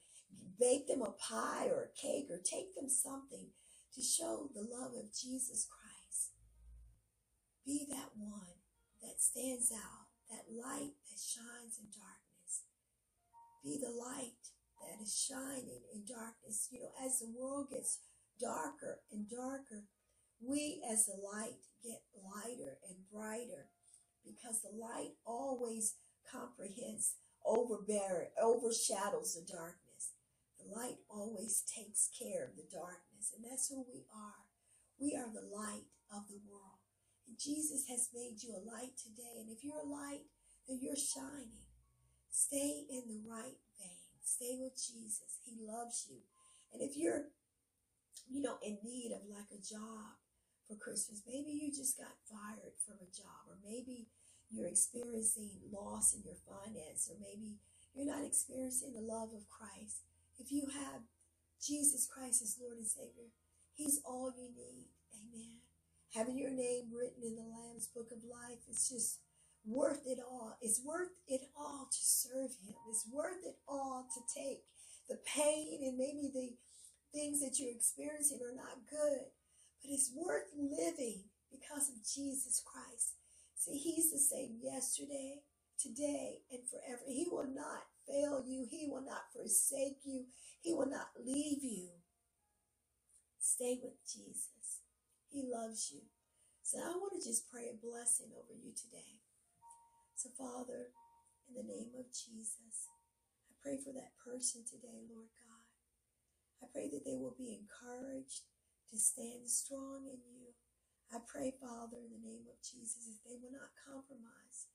Bake 0.59 0.87
them 0.87 1.01
a 1.01 1.11
pie 1.11 1.67
or 1.69 1.89
a 1.89 1.95
cake 1.99 2.27
or 2.29 2.39
take 2.39 2.75
them 2.75 2.89
something 2.89 3.49
to 3.93 4.01
show 4.01 4.49
the 4.53 4.65
love 4.65 4.93
of 4.97 5.13
Jesus 5.13 5.67
Christ. 5.69 6.33
Be 7.65 7.85
that 7.89 8.11
one 8.17 8.59
that 9.01 9.21
stands 9.21 9.71
out, 9.71 10.09
that 10.29 10.49
light 10.49 10.97
that 11.05 11.19
shines 11.19 11.77
in 11.77 11.93
darkness. 11.93 12.65
Be 13.63 13.79
the 13.79 13.93
light 13.93 14.41
that 14.81 15.01
is 15.01 15.15
shining 15.15 15.81
in 15.93 16.03
darkness. 16.07 16.67
You 16.71 16.81
know, 16.81 16.91
as 17.05 17.19
the 17.19 17.31
world 17.31 17.67
gets 17.69 17.99
darker 18.39 18.99
and 19.11 19.29
darker, 19.29 19.85
we 20.41 20.83
as 20.91 21.05
the 21.05 21.15
light 21.15 21.61
get 21.83 22.01
lighter 22.15 22.79
and 22.89 22.97
brighter 23.11 23.69
because 24.25 24.61
the 24.61 24.75
light 24.75 25.15
always 25.25 25.95
comprehends, 26.29 27.15
overbear, 27.45 28.29
overshadows 28.41 29.35
the 29.35 29.45
darkness. 29.45 30.15
The 30.59 30.71
light 30.73 31.03
always 31.09 31.63
takes 31.67 32.09
care 32.11 32.45
of 32.47 32.55
the 32.55 32.67
darkness, 32.71 33.35
and 33.35 33.43
that's 33.43 33.67
who 33.69 33.85
we 33.87 34.05
are. 34.15 34.47
We 34.99 35.15
are 35.15 35.27
the 35.27 35.43
light 35.43 35.91
of 36.11 36.27
the 36.29 36.39
world. 36.47 36.79
And 37.27 37.39
Jesus 37.39 37.87
has 37.89 38.09
made 38.13 38.43
you 38.43 38.55
a 38.55 38.63
light 38.63 38.95
today. 38.95 39.39
And 39.39 39.49
if 39.49 39.63
you're 39.63 39.83
a 39.83 39.87
light, 39.87 40.27
then 40.67 40.79
you're 40.81 40.99
shining. 40.99 41.67
Stay 42.29 42.85
in 42.89 43.03
the 43.07 43.21
right 43.27 43.59
vein. 43.79 44.13
Stay 44.23 44.57
with 44.59 44.75
Jesus. 44.75 45.39
He 45.43 45.59
loves 45.59 46.07
you. 46.09 46.23
And 46.71 46.81
if 46.81 46.95
you're, 46.95 47.29
you 48.29 48.41
know, 48.41 48.57
in 48.63 48.79
need 48.83 49.11
of 49.11 49.27
like 49.29 49.51
a 49.51 49.61
job 49.61 50.17
for 50.67 50.75
Christmas, 50.75 51.21
maybe 51.27 51.51
you 51.51 51.69
just 51.69 51.97
got 51.97 52.15
fired 52.25 52.75
from 52.81 52.97
a 53.03 53.11
job, 53.11 53.49
or 53.49 53.57
maybe 53.63 54.07
you're 54.53 54.69
experiencing 54.69 55.49
loss 55.71 56.13
in 56.13 56.21
your 56.23 56.37
finance, 56.45 57.09
or 57.09 57.17
maybe 57.19 57.57
you're 57.95 58.09
not 58.09 58.25
experiencing 58.25 58.93
the 58.93 59.01
love 59.01 59.29
of 59.33 59.49
Christ. 59.49 60.05
If 60.37 60.51
you 60.51 60.69
have 60.69 61.01
Jesus 61.61 62.05
Christ 62.05 62.41
as 62.41 62.57
Lord 62.61 62.77
and 62.77 62.87
Savior, 62.87 63.33
He's 63.73 64.01
all 64.05 64.31
you 64.37 64.53
need. 64.53 64.93
Amen. 65.09 65.65
Having 66.13 66.37
your 66.37 66.53
name 66.53 66.93
written 66.93 67.25
in 67.25 67.35
the 67.35 67.49
Lamb's 67.49 67.89
Book 67.89 68.13
of 68.13 68.21
Life 68.21 68.61
is 68.69 68.87
just 68.89 69.19
worth 69.65 70.05
it 70.05 70.19
all. 70.21 70.57
It's 70.61 70.81
worth 70.83 71.15
it 71.27 71.49
all 71.57 71.87
to 71.89 72.01
serve 72.01 72.51
him. 72.61 72.75
It's 72.89 73.07
worth 73.11 73.41
it 73.45 73.57
all 73.67 74.05
to 74.13 74.21
take 74.29 74.61
the 75.09 75.17
pain 75.25 75.81
and 75.81 75.97
maybe 75.97 76.29
the 76.33 76.53
things 77.11 77.41
that 77.41 77.57
you're 77.59 77.73
experiencing 77.73 78.39
are 78.45 78.55
not 78.55 78.85
good, 78.89 79.31
but 79.81 79.89
it's 79.89 80.11
worth 80.15 80.53
living 80.53 81.23
because 81.51 81.89
of 81.89 82.05
Jesus 82.05 82.61
Christ. 82.65 83.17
See, 83.63 83.79
he's 83.79 84.11
the 84.11 84.19
same 84.19 84.59
yesterday, 84.63 85.39
today, 85.79 86.43
and 86.51 86.61
forever. 86.67 87.03
He 87.07 87.27
will 87.31 87.47
not 87.47 87.87
fail 88.07 88.43
you. 88.47 88.67
He 88.69 88.87
will 88.91 89.05
not 89.05 89.31
forsake 89.33 90.03
you. 90.03 90.25
He 90.61 90.73
will 90.73 90.89
not 90.89 91.15
leave 91.23 91.63
you. 91.63 91.89
Stay 93.39 93.79
with 93.83 93.99
Jesus. 94.07 94.83
He 95.29 95.43
loves 95.47 95.91
you. 95.93 96.01
So 96.63 96.79
I 96.79 96.91
want 96.97 97.13
to 97.21 97.23
just 97.29 97.49
pray 97.51 97.69
a 97.71 97.77
blessing 97.79 98.31
over 98.35 98.53
you 98.53 98.73
today. 98.75 99.21
So, 100.15 100.29
Father, 100.37 100.93
in 101.49 101.55
the 101.55 101.67
name 101.67 101.91
of 101.99 102.07
Jesus, 102.13 102.89
I 103.49 103.53
pray 103.63 103.77
for 103.79 103.93
that 103.93 104.15
person 104.23 104.63
today, 104.65 105.05
Lord 105.09 105.31
God. 105.35 105.65
I 106.63 106.67
pray 106.73 106.89
that 106.91 107.05
they 107.05 107.17
will 107.17 107.35
be 107.37 107.59
encouraged 107.59 108.47
to 108.91 108.97
stand 108.97 109.49
strong 109.49 110.07
in 110.07 110.21
you. 110.31 110.53
I 111.13 111.21
pray, 111.29 111.53
Father, 111.61 112.01
in 112.01 112.09
the 112.09 112.25
name 112.25 112.49
of 112.49 112.57
Jesus, 112.65 113.05
that 113.05 113.21
they 113.21 113.37
will 113.37 113.53
not 113.53 113.77
compromise 113.85 114.73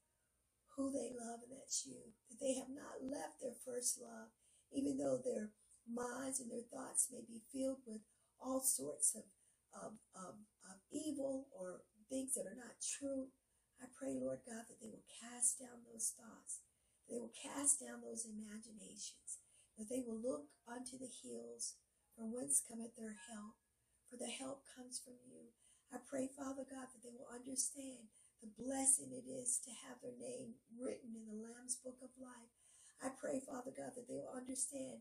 who 0.78 0.94
they 0.94 1.10
love, 1.10 1.42
and 1.42 1.50
that's 1.50 1.82
you. 1.82 2.14
That 2.30 2.38
they 2.38 2.54
have 2.54 2.70
not 2.70 3.02
left 3.02 3.42
their 3.42 3.58
first 3.66 3.98
love, 3.98 4.30
even 4.70 5.02
though 5.02 5.18
their 5.18 5.50
minds 5.82 6.38
and 6.38 6.46
their 6.46 6.62
thoughts 6.70 7.10
may 7.10 7.26
be 7.26 7.42
filled 7.50 7.82
with 7.82 8.06
all 8.38 8.62
sorts 8.62 9.18
of, 9.18 9.26
of, 9.74 9.98
of, 10.14 10.38
of 10.62 10.78
evil 10.94 11.50
or 11.50 11.82
things 12.06 12.38
that 12.38 12.46
are 12.46 12.54
not 12.54 12.78
true. 12.78 13.34
I 13.82 13.90
pray, 13.90 14.14
Lord 14.14 14.46
God, 14.46 14.70
that 14.70 14.78
they 14.78 14.94
will 14.94 15.10
cast 15.10 15.58
down 15.58 15.82
those 15.90 16.14
thoughts. 16.14 16.62
They 17.10 17.18
will 17.18 17.34
cast 17.34 17.82
down 17.82 18.06
those 18.06 18.22
imaginations. 18.22 19.42
That 19.74 19.90
they 19.90 20.06
will 20.06 20.22
look 20.22 20.54
unto 20.70 21.02
the 21.02 21.10
hills 21.10 21.82
from 22.14 22.30
whence 22.30 22.62
cometh 22.62 22.94
their 22.94 23.18
help. 23.26 23.58
For 24.06 24.22
the 24.22 24.30
help 24.30 24.62
comes 24.70 25.02
from 25.02 25.18
you. 25.26 25.50
I 25.88 25.98
pray, 26.04 26.28
Father 26.28 26.68
God, 26.68 26.92
that 26.92 27.00
they 27.00 27.14
will 27.16 27.32
understand 27.32 28.12
the 28.44 28.52
blessing 28.54 29.10
it 29.10 29.24
is 29.24 29.58
to 29.64 29.72
have 29.88 29.98
their 30.04 30.14
name 30.20 30.60
written 30.76 31.16
in 31.16 31.24
the 31.26 31.40
Lamb's 31.40 31.80
Book 31.80 31.98
of 32.04 32.12
Life. 32.20 32.52
I 33.00 33.08
pray, 33.14 33.40
Father 33.40 33.72
God, 33.72 33.96
that 33.96 34.06
they 34.06 34.20
will 34.20 34.36
understand 34.36 35.00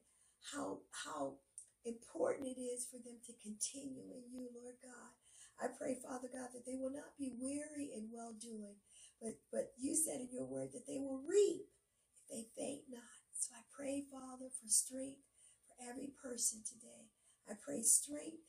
how, 0.54 0.88
how 1.06 1.43
important 1.84 2.47
it 2.47 2.62
is 2.62 2.88
for 2.88 2.97
them 3.04 3.19
to 3.28 3.34
continue 3.43 4.08
in 4.15 4.32
you, 4.32 4.47
Lord 4.56 4.80
God. 4.80 5.12
I 5.60 5.67
pray, 5.73 5.97
Father 6.00 6.30
God, 6.32 6.54
that 6.54 6.65
they 6.65 6.78
will 6.78 6.93
not 6.93 7.17
be 7.17 7.34
weary 7.36 7.91
in 7.91 8.13
well 8.13 8.34
doing, 8.38 8.80
but, 9.19 9.41
but 9.52 9.73
you 9.76 9.97
said 9.97 10.21
in 10.21 10.30
your 10.32 10.45
word 10.45 10.71
that 10.73 10.86
they 10.86 11.02
will 11.02 11.19
reap 11.26 11.67
if 12.15 12.23
they 12.30 12.43
faint 12.56 12.88
not. 12.89 13.26
So 13.36 13.58
I 13.58 13.65
pray, 13.73 14.06
Father, 14.08 14.54
for 14.54 14.69
strength 14.69 15.26
for 15.65 15.76
every 15.82 16.13
person 16.13 16.62
today. 16.62 17.10
I 17.50 17.58
pray 17.58 17.82
strength 17.82 18.45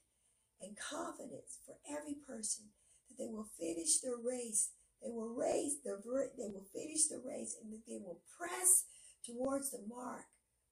and 0.60 0.76
confidence 0.78 1.58
for 1.64 1.76
every 1.88 2.16
person 2.26 2.70
that 3.08 3.16
they 3.18 3.30
will 3.30 3.48
finish 3.58 4.00
their 4.00 4.18
race 4.18 4.70
they 5.02 5.10
will 5.10 5.30
raise 5.30 5.78
the 5.82 5.94
they 6.36 6.50
will 6.50 6.66
finish 6.74 7.06
the 7.06 7.22
race 7.22 7.54
and 7.62 7.72
that 7.72 7.86
they 7.86 7.98
will 7.98 8.20
press 8.26 8.84
towards 9.22 9.70
the 9.70 9.82
mark 9.86 10.26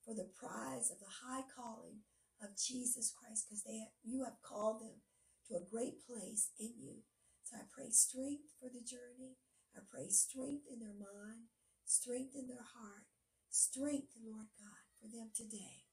for 0.04 0.14
the 0.14 0.30
prize 0.34 0.90
of 0.90 0.98
the 0.98 1.22
high 1.22 1.46
calling 1.46 2.02
of 2.42 2.58
Jesus 2.58 3.14
Christ 3.14 3.46
because 3.46 3.62
they 3.62 3.78
have, 3.78 3.94
you 4.02 4.24
have 4.24 4.42
called 4.42 4.82
them 4.82 5.02
to 5.48 5.56
a 5.56 5.70
great 5.70 6.02
place 6.02 6.50
in 6.58 6.74
you. 6.78 7.06
So 7.44 7.56
I 7.56 7.66
pray 7.70 7.90
strength 7.90 8.50
for 8.58 8.68
the 8.68 8.82
journey. 8.82 9.38
I 9.76 9.80
pray 9.86 10.10
strength 10.10 10.66
in 10.66 10.80
their 10.80 10.96
mind, 10.98 11.50
strength 11.84 12.34
in 12.34 12.48
their 12.48 12.66
heart, 12.66 13.06
strength, 13.50 14.10
Lord 14.18 14.50
God, 14.58 14.82
for 14.98 15.06
them 15.06 15.30
today. 15.30 15.86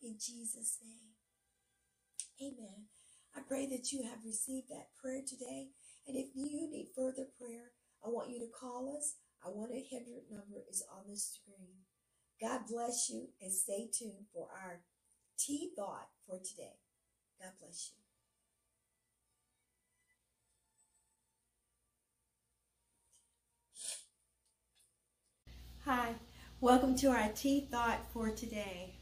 In 0.00 0.16
Jesus' 0.16 0.78
name. 0.80 1.16
Amen. 2.40 2.93
I 3.36 3.40
pray 3.40 3.66
that 3.66 3.90
you 3.92 4.04
have 4.04 4.24
received 4.24 4.68
that 4.70 4.94
prayer 5.00 5.20
today 5.26 5.68
and 6.06 6.16
if 6.16 6.28
you 6.34 6.44
need 6.44 6.88
further 6.94 7.26
prayer, 7.40 7.72
I 8.04 8.08
want 8.08 8.30
you 8.30 8.38
to 8.40 8.46
call 8.46 8.94
us. 8.96 9.16
Our 9.44 9.52
1 9.52 9.70
800 9.72 10.30
number 10.30 10.62
is 10.70 10.84
on 10.90 11.10
the 11.10 11.16
screen. 11.16 11.84
God 12.40 12.60
bless 12.70 13.10
you 13.10 13.28
and 13.42 13.52
stay 13.52 13.88
tuned 13.92 14.26
for 14.32 14.48
our 14.52 14.80
tea 15.38 15.72
thought 15.76 16.08
for 16.26 16.38
today. 16.38 16.78
God 17.40 17.52
bless 17.60 17.90
you. 17.90 18.04
Hi, 25.84 26.14
welcome 26.60 26.96
to 26.96 27.08
our 27.08 27.28
tea 27.34 27.68
thought 27.70 28.00
for 28.12 28.30
today. 28.30 28.94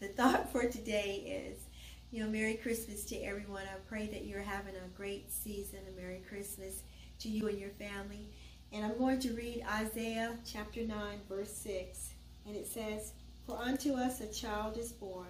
The 0.00 0.08
thought 0.08 0.50
for 0.50 0.68
today 0.68 1.46
is 1.46 1.67
you 2.10 2.24
know, 2.24 2.30
Merry 2.30 2.54
Christmas 2.54 3.04
to 3.04 3.16
everyone. 3.16 3.64
I 3.64 3.76
pray 3.86 4.06
that 4.06 4.24
you're 4.24 4.40
having 4.40 4.74
a 4.74 4.96
great 4.96 5.30
season. 5.30 5.80
A 5.86 6.00
Merry 6.00 6.22
Christmas 6.26 6.82
to 7.18 7.28
you 7.28 7.48
and 7.48 7.58
your 7.58 7.70
family. 7.70 8.30
And 8.72 8.82
I'm 8.82 8.96
going 8.96 9.18
to 9.20 9.34
read 9.34 9.62
Isaiah 9.70 10.34
chapter 10.46 10.86
9, 10.86 10.96
verse 11.28 11.52
6. 11.52 12.14
And 12.46 12.56
it 12.56 12.66
says, 12.66 13.12
For 13.46 13.58
unto 13.58 13.92
us 13.92 14.22
a 14.22 14.32
child 14.32 14.78
is 14.78 14.90
born, 14.90 15.26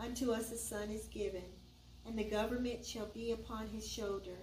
unto 0.00 0.32
us 0.32 0.50
a 0.50 0.56
son 0.56 0.90
is 0.90 1.06
given, 1.06 1.44
and 2.04 2.18
the 2.18 2.24
government 2.24 2.84
shall 2.84 3.06
be 3.06 3.30
upon 3.30 3.68
his 3.68 3.86
shoulder, 3.86 4.38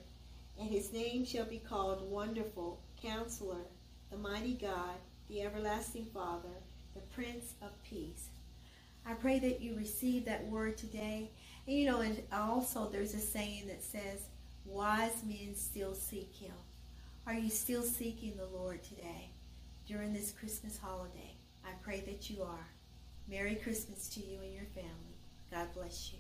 and 0.58 0.70
his 0.70 0.94
name 0.94 1.26
shall 1.26 1.46
be 1.46 1.60
called 1.60 2.10
Wonderful, 2.10 2.80
Counselor, 3.02 3.66
the 4.10 4.18
Mighty 4.18 4.54
God, 4.54 4.96
the 5.28 5.42
Everlasting 5.42 6.06
Father, 6.14 6.56
the 6.94 7.02
Prince 7.14 7.56
of 7.62 7.72
Peace. 7.84 8.30
I 9.06 9.14
pray 9.14 9.40
that 9.40 9.62
you 9.62 9.76
receive 9.76 10.26
that 10.26 10.46
word 10.48 10.78
today 10.78 11.30
you 11.68 11.86
know, 11.86 12.00
and 12.00 12.24
also 12.32 12.90
there's 12.90 13.14
a 13.14 13.20
saying 13.20 13.68
that 13.68 13.84
says, 13.84 14.30
wise 14.66 15.24
men 15.26 15.54
still 15.54 15.94
seek 15.94 16.34
him. 16.34 16.54
Are 17.28 17.34
you 17.34 17.50
still 17.50 17.84
seeking 17.84 18.38
the 18.38 18.48
Lord 18.58 18.82
today 18.84 19.30
during 19.86 20.14
this 20.14 20.32
Christmas 20.32 20.80
holiday? 20.82 21.36
I 21.66 21.72
pray 21.84 22.00
that 22.02 22.30
you 22.30 22.42
are. 22.42 22.68
Merry 23.30 23.56
Christmas 23.56 24.08
to 24.10 24.22
you 24.22 24.40
and 24.42 24.54
your 24.54 24.64
family. 24.74 25.18
God 25.52 25.68
bless 25.74 26.14
you. 26.14 26.20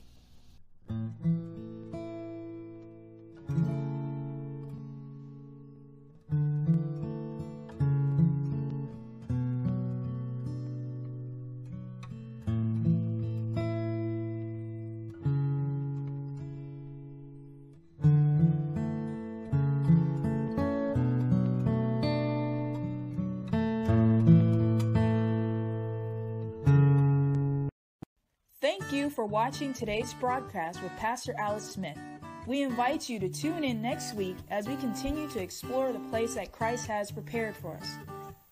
Watching 29.27 29.73
today's 29.73 30.13
broadcast 30.13 30.81
with 30.81 30.95
Pastor 30.95 31.35
Alice 31.37 31.69
Smith. 31.69 31.97
We 32.45 32.61
invite 32.61 33.09
you 33.09 33.19
to 33.19 33.27
tune 33.27 33.65
in 33.65 33.81
next 33.81 34.15
week 34.15 34.37
as 34.49 34.67
we 34.69 34.77
continue 34.77 35.27
to 35.31 35.41
explore 35.41 35.91
the 35.91 35.99
place 36.09 36.35
that 36.35 36.53
Christ 36.53 36.87
has 36.87 37.11
prepared 37.11 37.55
for 37.57 37.75
us. 37.75 37.97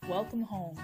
Welcome 0.09 0.41
home. 0.41 0.77